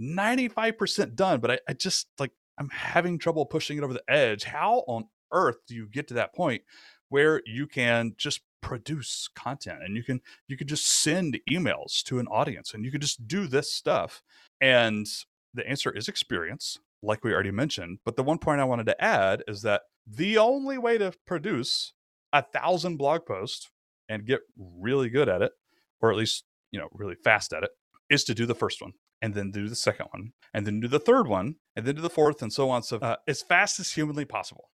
95% 0.02 1.16
done, 1.16 1.40
but 1.40 1.52
I, 1.52 1.60
I 1.70 1.74
just 1.74 2.08
like 2.20 2.32
I'm 2.60 2.70
having 2.70 3.20
trouble 3.20 3.46
pushing 3.46 3.78
it 3.78 3.84
over 3.84 3.94
the 3.94 4.04
edge. 4.10 4.44
How 4.44 4.84
on 4.88 5.06
earth 5.32 5.58
do 5.68 5.76
you 5.76 5.88
get 5.88 6.08
to 6.08 6.16
that 6.16 6.34
point 6.34 6.64
where 7.10 7.42
you 7.46 7.68
can 7.68 8.14
just 8.18 8.42
produce 8.62 9.30
content 9.36 9.84
and 9.84 9.96
you 9.96 10.04
can 10.04 10.20
you 10.48 10.58
can 10.58 10.68
just 10.68 10.88
send 10.88 11.40
emails 11.50 12.02
to 12.04 12.20
an 12.20 12.28
audience 12.28 12.74
and 12.74 12.84
you 12.84 12.92
can 12.92 13.02
just 13.02 13.28
do 13.28 13.48
this 13.48 13.72
stuff? 13.72 14.24
And 14.60 15.06
the 15.54 15.68
answer 15.68 15.92
is 15.92 16.08
experience, 16.08 16.80
like 17.04 17.24
we 17.24 17.34
already 17.34 17.52
mentioned. 17.52 18.00
But 18.04 18.16
the 18.16 18.24
one 18.24 18.40
point 18.40 18.62
I 18.62 18.66
wanted 18.66 18.88
to 18.88 19.04
add 19.04 19.44
is 19.48 19.62
that 19.62 19.84
the 20.08 20.38
only 20.40 20.78
way 20.78 20.98
to 20.98 21.14
produce 21.26 21.94
a 22.34 22.42
thousand 22.42 22.98
blog 22.98 23.26
posts 23.26 23.70
and 24.10 24.26
get 24.26 24.42
really 24.58 25.10
good 25.10 25.30
at 25.30 25.42
it, 25.42 25.52
or 26.02 26.12
at 26.12 26.18
least, 26.18 26.46
you 26.72 26.80
know, 26.80 26.88
really 26.94 27.16
fast 27.16 27.54
at 27.54 27.64
it, 27.64 27.72
is 28.10 28.24
to 28.26 28.34
do 28.34 28.46
the 28.46 28.56
first 28.56 28.82
one 28.82 28.94
and 29.22 29.34
then 29.34 29.52
do 29.52 29.68
the 29.68 29.76
second 29.76 30.08
one 30.12 30.32
and 30.54 30.66
then 30.66 30.80
do 30.80 30.88
the 30.88 31.00
third 31.00 31.28
one 31.28 31.56
and 31.76 31.86
then 31.86 31.96
do 31.96 32.02
the 32.02 32.10
fourth 32.10 32.42
and 32.42 32.54
so 32.54 32.70
on. 32.70 32.84
So 32.84 32.98
uh, 32.98 33.18
as 33.28 33.42
fast 33.42 33.80
as 33.80 33.92
humanly 33.92 34.26
possible. 34.26 34.70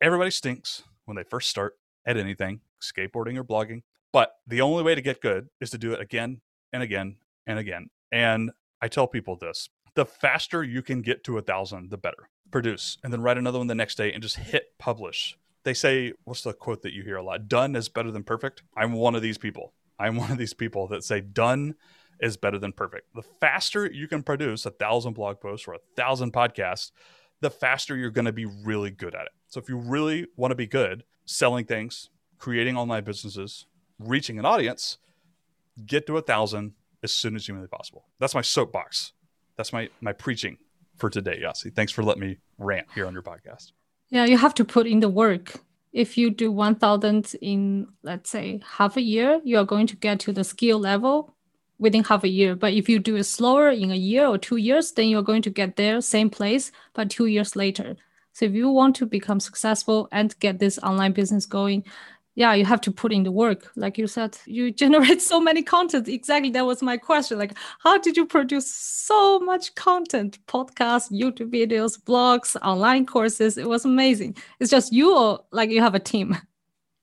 Everybody 0.00 0.30
stinks 0.30 0.82
when 1.04 1.16
they 1.16 1.22
first 1.22 1.50
start 1.50 1.74
at 2.06 2.16
anything, 2.16 2.60
skateboarding 2.80 3.36
or 3.36 3.44
blogging. 3.44 3.82
But 4.12 4.32
the 4.46 4.60
only 4.60 4.82
way 4.82 4.94
to 4.94 5.02
get 5.02 5.20
good 5.20 5.48
is 5.60 5.70
to 5.70 5.78
do 5.78 5.92
it 5.92 6.00
again 6.00 6.40
and 6.72 6.82
again 6.82 7.16
and 7.46 7.58
again. 7.58 7.90
And 8.10 8.50
I 8.80 8.88
tell 8.88 9.06
people 9.06 9.36
this 9.36 9.68
the 9.94 10.04
faster 10.04 10.62
you 10.62 10.82
can 10.82 11.02
get 11.02 11.24
to 11.24 11.38
a 11.38 11.42
thousand, 11.42 11.90
the 11.90 11.98
better. 11.98 12.28
Produce 12.50 12.98
and 13.04 13.12
then 13.12 13.22
write 13.22 13.38
another 13.38 13.58
one 13.58 13.68
the 13.68 13.74
next 13.74 13.96
day 13.96 14.12
and 14.12 14.22
just 14.22 14.36
hit 14.36 14.76
publish. 14.78 15.36
They 15.62 15.74
say, 15.74 16.12
what's 16.24 16.42
the 16.42 16.52
quote 16.52 16.82
that 16.82 16.92
you 16.92 17.02
hear 17.02 17.16
a 17.16 17.22
lot? 17.22 17.48
Done 17.48 17.76
is 17.76 17.88
better 17.88 18.10
than 18.10 18.24
perfect. 18.24 18.62
I'm 18.76 18.92
one 18.92 19.14
of 19.14 19.22
these 19.22 19.38
people. 19.38 19.74
I'm 19.98 20.16
one 20.16 20.30
of 20.30 20.38
these 20.38 20.54
people 20.54 20.86
that 20.88 21.04
say 21.04 21.20
done 21.20 21.74
is 22.20 22.36
better 22.36 22.58
than 22.58 22.72
perfect. 22.72 23.14
The 23.14 23.22
faster 23.22 23.90
you 23.90 24.08
can 24.08 24.22
produce 24.22 24.64
a 24.66 24.70
thousand 24.70 25.14
blog 25.14 25.40
posts 25.40 25.68
or 25.68 25.74
a 25.74 25.78
thousand 25.96 26.32
podcasts, 26.32 26.92
the 27.40 27.50
faster 27.50 27.96
you're 27.96 28.10
going 28.10 28.26
to 28.26 28.32
be 28.32 28.46
really 28.46 28.90
good 28.90 29.14
at 29.14 29.22
it. 29.22 29.32
So 29.48 29.60
if 29.60 29.68
you 29.68 29.76
really 29.76 30.26
want 30.36 30.52
to 30.52 30.56
be 30.56 30.66
good 30.66 31.04
selling 31.26 31.64
things, 31.64 32.10
creating 32.38 32.76
online 32.76 33.04
businesses, 33.04 33.66
reaching 33.98 34.38
an 34.38 34.44
audience, 34.44 34.98
get 35.86 36.06
to 36.06 36.16
a 36.16 36.22
thousand 36.22 36.72
as 37.02 37.12
soon 37.12 37.36
as 37.36 37.46
humanly 37.46 37.68
possible. 37.68 38.06
That's 38.18 38.34
my 38.34 38.42
soapbox. 38.42 39.12
That's 39.56 39.72
my 39.72 39.88
my 40.00 40.12
preaching 40.12 40.58
for 40.96 41.10
today, 41.10 41.38
Yasi. 41.40 41.70
Thanks 41.70 41.92
for 41.92 42.02
letting 42.02 42.20
me 42.20 42.38
rant 42.58 42.86
here 42.94 43.06
on 43.06 43.12
your 43.12 43.22
podcast. 43.22 43.72
Yeah, 44.10 44.24
you 44.24 44.36
have 44.38 44.54
to 44.54 44.64
put 44.64 44.86
in 44.86 45.00
the 45.00 45.08
work. 45.08 45.54
If 45.92 46.16
you 46.18 46.30
do 46.30 46.52
1000 46.52 47.34
in 47.40 47.88
let's 48.02 48.30
say 48.30 48.60
half 48.64 48.96
a 48.96 49.02
year, 49.02 49.40
you 49.44 49.58
are 49.58 49.64
going 49.64 49.86
to 49.88 49.96
get 49.96 50.20
to 50.20 50.32
the 50.32 50.44
skill 50.44 50.78
level 50.78 51.34
within 51.78 52.04
half 52.04 52.24
a 52.24 52.28
year. 52.28 52.54
But 52.54 52.74
if 52.74 52.88
you 52.88 52.98
do 52.98 53.16
it 53.16 53.24
slower 53.24 53.70
in 53.70 53.90
a 53.90 53.96
year 53.96 54.26
or 54.26 54.38
two 54.38 54.56
years, 54.56 54.92
then 54.92 55.08
you're 55.08 55.22
going 55.22 55.42
to 55.42 55.50
get 55.50 55.76
there, 55.76 56.00
same 56.00 56.30
place, 56.30 56.70
but 56.92 57.10
two 57.10 57.26
years 57.26 57.56
later. 57.56 57.96
So 58.32 58.44
if 58.46 58.52
you 58.52 58.70
want 58.70 58.96
to 58.96 59.06
become 59.06 59.40
successful 59.40 60.08
and 60.12 60.38
get 60.38 60.58
this 60.58 60.78
online 60.78 61.12
business 61.12 61.46
going, 61.46 61.84
yeah, 62.34 62.54
you 62.54 62.64
have 62.64 62.80
to 62.82 62.92
put 62.92 63.12
in 63.12 63.24
the 63.24 63.32
work. 63.32 63.70
Like 63.76 63.98
you 63.98 64.06
said, 64.06 64.38
you 64.46 64.70
generate 64.84 65.20
so 65.20 65.40
many 65.40 65.62
content. 65.62 66.08
Exactly. 66.08 66.50
That 66.50 66.66
was 66.66 66.82
my 66.82 66.96
question. 66.96 67.38
Like, 67.38 67.56
how 67.80 67.98
did 67.98 68.16
you 68.16 68.26
produce 68.26 68.70
so 68.70 69.38
much 69.40 69.74
content? 69.74 70.38
Podcasts, 70.46 71.10
YouTube 71.10 71.50
videos, 71.50 72.00
blogs, 72.00 72.56
online 72.62 73.06
courses. 73.06 73.58
It 73.58 73.68
was 73.68 73.84
amazing. 73.84 74.36
It's 74.58 74.70
just 74.70 74.92
you 74.92 75.16
or 75.16 75.40
like 75.50 75.70
you 75.70 75.80
have 75.80 75.94
a 75.94 76.00
team? 76.00 76.36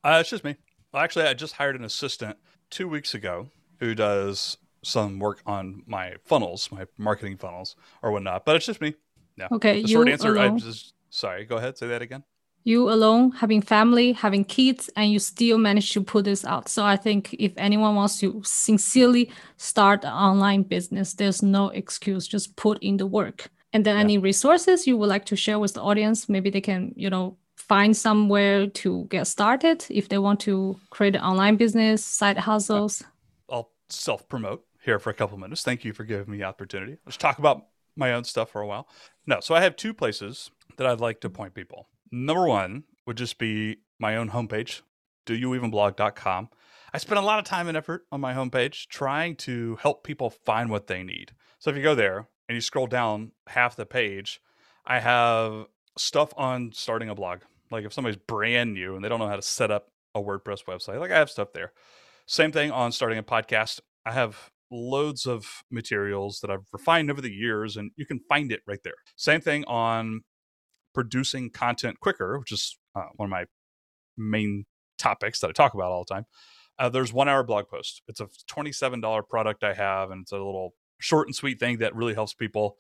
Uh, 0.04 0.20
it's 0.22 0.30
just 0.30 0.46
me. 0.46 0.56
Well, 0.94 1.04
actually, 1.04 1.26
I 1.26 1.34
just 1.34 1.54
hired 1.54 1.76
an 1.76 1.84
assistant 1.84 2.38
two 2.70 2.88
weeks 2.88 3.14
ago 3.14 3.50
who 3.80 3.94
does 3.94 4.56
some 4.84 5.20
work 5.20 5.42
on 5.46 5.84
my 5.86 6.16
funnels, 6.24 6.72
my 6.72 6.86
marketing 6.98 7.36
funnels 7.36 7.76
or 8.02 8.12
whatnot. 8.12 8.46
But 8.46 8.56
it's 8.56 8.66
just 8.66 8.80
me. 8.80 8.96
Yeah. 9.36 9.48
Okay. 9.52 9.82
The 9.82 9.88
short 9.90 10.08
answer. 10.08 10.34
Alone. 10.34 10.56
I 10.56 10.60
just 10.60 10.94
sorry. 11.10 11.44
Go 11.44 11.58
ahead. 11.58 11.78
Say 11.78 11.88
that 11.88 12.02
again. 12.02 12.24
You 12.68 12.90
alone, 12.92 13.32
having 13.32 13.62
family, 13.62 14.12
having 14.12 14.44
kids, 14.44 14.90
and 14.98 15.10
you 15.10 15.20
still 15.20 15.58
manage 15.58 15.94
to 15.94 16.02
put 16.04 16.26
this 16.26 16.44
out. 16.44 16.68
So 16.68 16.84
I 16.84 16.98
think 16.98 17.34
if 17.40 17.54
anyone 17.56 17.96
wants 17.96 18.20
to 18.20 18.42
sincerely 18.44 19.32
start 19.56 20.04
an 20.04 20.12
online 20.12 20.64
business, 20.64 21.14
there's 21.14 21.42
no 21.42 21.70
excuse. 21.70 22.28
Just 22.28 22.58
put 22.58 22.78
in 22.84 22.98
the 22.98 23.08
work. 23.08 23.50
And 23.72 23.86
then 23.86 23.96
yeah. 23.96 24.02
any 24.02 24.18
resources 24.18 24.86
you 24.86 24.98
would 24.98 25.08
like 25.08 25.24
to 25.28 25.38
share 25.38 25.60
with 25.60 25.76
the 25.76 25.82
audience, 25.82 26.28
maybe 26.28 26.50
they 26.50 26.60
can, 26.60 26.92
you 26.98 27.10
know, 27.10 27.38
find 27.56 27.96
somewhere 27.96 28.68
to 28.68 29.06
get 29.06 29.28
started 29.28 29.86
if 29.90 30.10
they 30.10 30.18
want 30.18 30.42
to 30.42 30.78
create 30.90 31.16
an 31.16 31.22
online 31.22 31.56
business, 31.56 32.04
side 32.04 32.38
hustles. 32.38 33.02
Uh, 33.48 33.54
I'll 33.54 33.72
self 33.88 34.28
promote 34.28 34.66
here 34.84 35.00
for 35.00 35.10
a 35.10 35.14
couple 35.14 35.38
minutes. 35.38 35.64
Thank 35.64 35.86
you 35.86 35.94
for 35.94 36.04
giving 36.04 36.30
me 36.30 36.40
the 36.40 36.44
opportunity. 36.44 36.98
Let's 37.06 37.16
talk 37.16 37.40
about 37.40 37.68
my 37.96 38.12
own 38.12 38.26
stuff 38.26 38.50
for 38.52 38.60
a 38.60 38.68
while. 38.68 38.90
No, 39.26 39.40
so 39.40 39.56
I 39.56 39.62
have 39.62 39.78
two 39.78 39.94
places 39.94 40.52
that 40.76 40.86
I'd 40.86 41.00
like 41.00 41.22
to 41.22 41.30
point 41.30 41.54
people. 41.54 41.88
Number 42.12 42.48
one 42.48 42.84
would 43.06 43.18
just 43.18 43.38
be 43.38 43.78
my 44.00 44.16
own 44.18 44.30
homepage, 44.30 44.82
doyouevenblog.com. 45.26 46.50
I 46.94 46.98
spend 46.98 47.20
a 47.20 47.24
lot 47.24 47.40
of 47.40 47.46
time 47.46 47.68
and 47.68 47.78
effort 47.78 48.06
on 48.12 48.22
my 48.22 48.34
homepage 48.34 48.88
trying 48.88 49.36
to 49.38 49.76
help 49.78 50.04
people 50.04 50.30
find 50.30 50.70
what 50.70 50.88
they 50.88 51.04
need. 51.04 51.32
So 51.60 51.70
if 51.70 51.76
you 51.76 51.84
go 51.84 51.96
there 51.96 52.28
and 52.48 52.56
you 52.56 52.62
scroll 52.62 52.88
down 52.88 53.32
half 53.48 53.76
the 53.76 53.86
page, 53.86 54.40
I 54.86 55.00
have 55.00 55.66
stuff 55.98 56.34
on 56.38 56.72
starting 56.74 57.10
a 57.10 57.16
blog. 57.16 57.40
Like 57.72 57.86
if 57.86 57.94
somebody's 57.94 58.18
brand 58.18 58.74
new 58.74 58.96
and 58.96 59.04
they 59.04 59.10
don't 59.10 59.20
know 59.20 59.28
how 59.28 59.36
to 59.36 59.42
set 59.42 59.72
up 59.72 59.92
a 60.16 60.22
WordPress 60.22 60.66
website, 60.66 61.00
like 61.00 61.12
I 61.12 61.18
have 61.18 61.30
stuff 61.30 61.50
there. 61.54 61.74
Same 62.26 62.52
thing 62.52 62.72
on 62.72 62.92
starting 62.92 63.18
a 63.18 63.24
podcast. 63.24 63.80
I 64.06 64.12
have 64.12 64.50
loads 64.72 65.26
of 65.26 65.64
materials 65.72 66.40
that 66.42 66.50
I've 66.50 66.66
refined 66.72 67.10
over 67.12 67.22
the 67.22 67.32
years, 67.32 67.78
and 67.78 67.92
you 67.96 68.06
can 68.06 68.20
find 68.30 68.52
it 68.52 68.62
right 68.68 68.82
there. 68.84 68.96
Same 69.16 69.42
thing 69.42 69.66
on 69.66 70.22
producing 70.98 71.52
content 71.52 72.00
quicker, 72.00 72.40
which 72.40 72.52
is 72.52 72.76
uh, 72.96 73.04
one 73.18 73.28
of 73.28 73.30
my 73.30 73.46
main 74.18 74.66
topics 74.98 75.40
that 75.40 75.48
I 75.50 75.52
talk 75.52 75.76
about 75.76 75.92
all 75.92 76.04
the 76.04 76.12
time. 76.12 76.26
Uh, 76.80 76.90
there's 76.90 77.14
one 77.14 77.30
hour 77.30 77.44
blog 77.44 77.68
post. 77.68 78.02
It's 78.08 78.20
a 78.20 78.28
$27 78.50 79.28
product 79.30 79.64
I 79.64 79.76
have, 79.76 80.10
and 80.10 80.24
it's 80.24 80.32
a 80.32 80.38
little 80.38 80.74
short 80.98 81.28
and 81.28 81.36
sweet 81.36 81.60
thing 81.60 81.78
that 81.78 81.96
really 81.96 82.16
helps 82.16 82.34
people. 82.34 82.78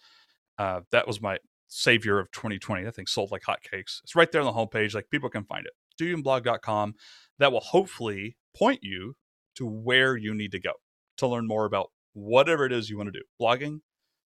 Uh, 0.57 0.79
that 0.91 1.05
was 1.05 1.21
my 1.21 1.37
savior 1.67 2.17
of 2.17 2.31
2020. 2.31 2.83
That 2.85 2.95
thing 2.95 3.05
sold 3.05 3.29
like 3.31 3.43
hotcakes. 3.43 3.99
It's 4.03 4.15
right 4.15 4.31
there 4.31 4.41
on 4.41 4.47
the 4.47 4.59
homepage. 4.59 4.95
Like 4.95 5.11
people 5.11 5.29
can 5.29 5.43
find 5.43 5.67
it. 5.67 5.73
Doyouevenblog.com. 6.01 6.95
That 7.37 7.51
will 7.51 7.59
hopefully 7.59 8.35
point 8.57 8.79
you 8.81 9.13
to 9.57 9.67
where 9.67 10.17
you 10.17 10.33
need 10.33 10.53
to 10.53 10.59
go 10.59 10.71
to 11.17 11.27
learn 11.27 11.45
more 11.45 11.65
about 11.65 11.91
whatever 12.13 12.65
it 12.65 12.71
is 12.71 12.89
you 12.89 12.97
want 12.97 13.13
to 13.13 13.19
do 13.19 13.23
blogging, 13.39 13.81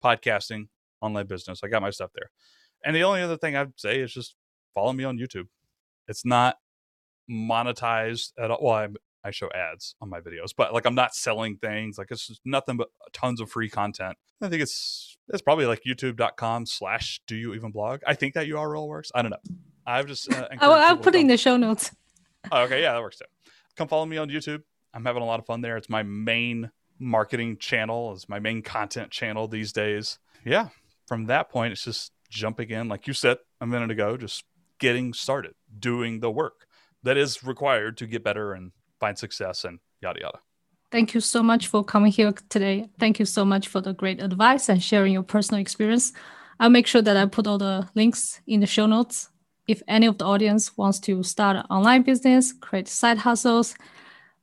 podcasting, 0.04 0.68
online 1.00 1.28
business. 1.28 1.62
I 1.64 1.70
got 1.70 1.82
my 1.82 1.92
stuff 1.92 2.12
there. 2.14 2.30
And 2.84 2.96
the 2.96 3.04
only 3.04 3.22
other 3.22 3.38
thing 3.38 3.56
I'd 3.56 3.80
say 3.80 4.00
is 4.00 4.14
just 4.14 4.36
follow 4.74 4.94
me 4.94 5.04
on 5.04 5.18
YouTube. 5.18 5.48
It's 6.08 6.26
not 6.26 6.58
monetized 7.30 8.32
at 8.40 8.52
all. 8.52 8.60
Well, 8.62 8.74
I, 8.74 8.88
I 9.24 9.32
show 9.32 9.50
ads 9.54 9.96
on 10.02 10.10
my 10.10 10.22
videos, 10.22 10.52
but 10.56 10.74
like 10.74 10.86
I'm 10.86 10.96
not 10.96 11.14
selling 11.14 11.58
things. 11.58 11.98
Like 11.98 12.08
it's 12.12 12.28
just 12.28 12.42
nothing 12.46 12.78
but 12.78 12.90
tons 13.14 13.42
of 13.42 13.50
free 13.50 13.70
content. 13.70 14.18
I 14.42 14.48
think 14.48 14.62
it's 14.62 15.18
it's 15.28 15.42
probably 15.42 15.66
like 15.66 15.84
youtube.com 15.86 16.66
slash 16.66 17.22
do 17.28 17.36
you 17.36 17.54
even 17.54 17.72
blog. 17.72 18.02
I 18.08 18.16
think 18.16 18.34
that 18.36 18.48
URL 18.48 18.88
works. 18.88 19.12
I 19.14 19.22
don't 19.22 19.32
know. 19.32 19.56
I've 19.86 20.08
just 20.08 20.32
uh, 20.34 20.48
I'll, 20.60 20.72
I'll 20.72 20.98
put 20.98 21.16
it 21.16 21.22
in 21.22 21.28
the 21.28 21.38
show 21.38 21.58
notes. 21.58 21.92
Oh, 22.54 22.62
okay, 22.62 22.82
yeah, 22.82 22.94
that 22.94 23.02
works 23.02 23.18
too. 23.18 23.26
Come 23.76 23.90
follow 23.90 24.06
me 24.06 24.16
on 24.16 24.30
YouTube. 24.30 24.62
I'm 24.94 25.04
having 25.04 25.22
a 25.22 25.26
lot 25.26 25.42
of 25.42 25.46
fun 25.46 25.60
there. 25.60 25.76
It's 25.76 25.90
my 25.90 26.04
main 26.04 26.72
marketing 27.00 27.58
channel, 27.58 28.14
it's 28.14 28.30
my 28.30 28.40
main 28.40 28.62
content 28.62 29.12
channel 29.12 29.50
these 29.50 29.74
days. 29.74 30.20
Yeah. 30.46 30.70
From 31.06 31.26
that 31.26 31.50
point, 31.50 31.74
it's 31.74 31.84
just 31.84 32.14
jumping 32.30 32.70
in, 32.70 32.88
like 32.88 33.08
you 33.08 33.14
said 33.14 33.38
a 33.62 33.68
minute 33.68 33.92
ago, 33.92 34.18
just 34.18 34.44
getting 34.80 35.14
started, 35.14 35.54
doing 35.78 36.20
the 36.20 36.32
work 36.32 36.68
that 37.04 37.18
is 37.18 37.44
required 37.44 37.98
to 37.98 38.08
get 38.08 38.24
better 38.24 38.54
and 38.54 38.72
find 39.00 39.18
success 39.18 39.64
and 39.64 39.80
yada 40.02 40.20
yada. 40.22 40.40
Thank 40.92 41.14
you 41.14 41.22
so 41.22 41.44
much 41.44 41.68
for 41.68 41.84
coming 41.84 42.12
here 42.12 42.34
today. 42.50 42.90
Thank 43.00 43.20
you 43.20 43.26
so 43.26 43.46
much 43.46 43.68
for 43.68 43.80
the 43.82 43.94
great 43.94 44.22
advice 44.22 44.70
and 44.70 44.82
sharing 44.82 45.14
your 45.14 45.24
personal 45.24 45.62
experience. 45.62 46.14
I'll 46.60 46.70
make 46.70 46.88
sure 46.88 47.02
that 47.02 47.16
I 47.16 47.26
put 47.26 47.48
all 47.48 47.58
the 47.58 47.88
links 47.96 48.42
in 48.48 48.60
the 48.60 48.66
show 48.66 48.86
notes. 48.86 49.30
If 49.68 49.84
any 49.88 50.08
of 50.08 50.18
the 50.18 50.26
audience 50.26 50.76
wants 50.78 51.00
to 51.02 51.22
start 51.22 51.58
an 51.58 51.66
online 51.70 52.02
business, 52.02 52.54
create 52.54 52.88
side 52.88 53.20
hustles, 53.20 53.76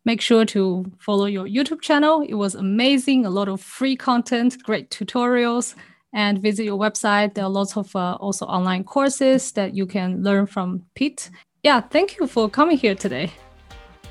Make 0.07 0.20
sure 0.20 0.44
to 0.44 0.85
follow 1.01 1.27
your 1.27 1.46
YouTube 1.46 1.81
channel. 1.81 2.20
It 2.20 2.35
was 2.35 2.55
amazing, 2.55 3.27
a 3.27 3.31
lot 3.31 3.49
of 3.49 3.61
free 3.61 3.96
content, 3.96 4.62
great 4.62 4.88
tutorials, 4.88 5.75
and 6.12 6.40
visit 6.40 6.64
your 6.64 6.79
website. 6.79 7.35
There 7.35 7.45
are 7.45 7.51
lots 7.51 7.77
of 7.77 7.95
uh, 7.95 8.16
also 8.21 8.47
online 8.47 8.85
courses 8.85 9.53
that 9.53 9.75
you 9.75 9.87
can 9.87 10.23
learn 10.23 10.47
from 10.47 10.83
Pete. 10.95 11.31
Yeah, 11.62 11.81
thank 11.81 12.19
you 12.19 12.27
for 12.27 12.49
coming 12.49 12.77
here 12.77 12.95
today. 12.95 13.33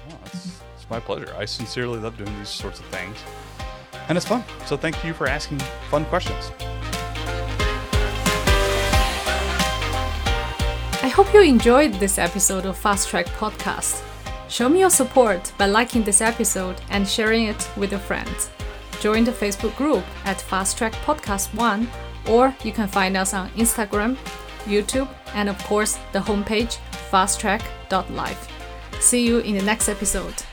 Oh, 0.10 0.20
it's, 0.26 0.62
it's 0.76 0.90
my 0.90 1.00
pleasure. 1.00 1.34
I 1.38 1.46
sincerely 1.46 2.00
love 2.00 2.18
doing 2.18 2.38
these 2.38 2.50
sorts 2.50 2.80
of 2.80 2.86
things, 2.88 3.18
and 4.10 4.18
it's 4.18 4.28
fun. 4.28 4.44
So 4.66 4.78
thank 4.78 5.04
you 5.04 5.14
for 5.14 5.28
asking 5.28 5.60
fun 5.90 6.06
questions. 6.06 6.52
I 11.02 11.08
hope 11.08 11.34
you 11.34 11.42
enjoyed 11.42 11.94
this 11.94 12.18
episode 12.18 12.66
of 12.66 12.78
Fast 12.78 13.10
Track 13.10 13.28
Podcast. 13.28 14.04
Show 14.50 14.70
me 14.70 14.80
your 14.80 14.90
support 14.90 15.54
by 15.58 15.66
liking 15.66 16.04
this 16.04 16.22
episode 16.22 16.82
and 16.90 17.08
sharing 17.08 17.46
it 17.46 17.70
with 17.78 17.92
your 17.92 18.00
friends. 18.00 18.50
Join 19.02 19.24
the 19.24 19.32
Facebook 19.32 19.76
group 19.76 20.04
at 20.26 20.42
Fast 20.42 20.78
Track 20.78 20.94
Podcast 21.06 21.54
1, 21.54 21.88
or 22.30 22.56
you 22.64 22.72
can 22.72 22.88
find 22.88 23.16
us 23.16 23.34
on 23.34 23.50
Instagram, 23.52 24.18
YouTube, 24.66 25.10
and 25.34 25.50
of 25.50 25.58
course 25.66 25.98
the 26.12 26.20
homepage 26.20 26.78
fasttrack.life. 27.12 28.48
See 29.00 29.26
you 29.28 29.40
in 29.40 29.58
the 29.58 29.64
next 29.64 29.90
episode. 29.90 30.44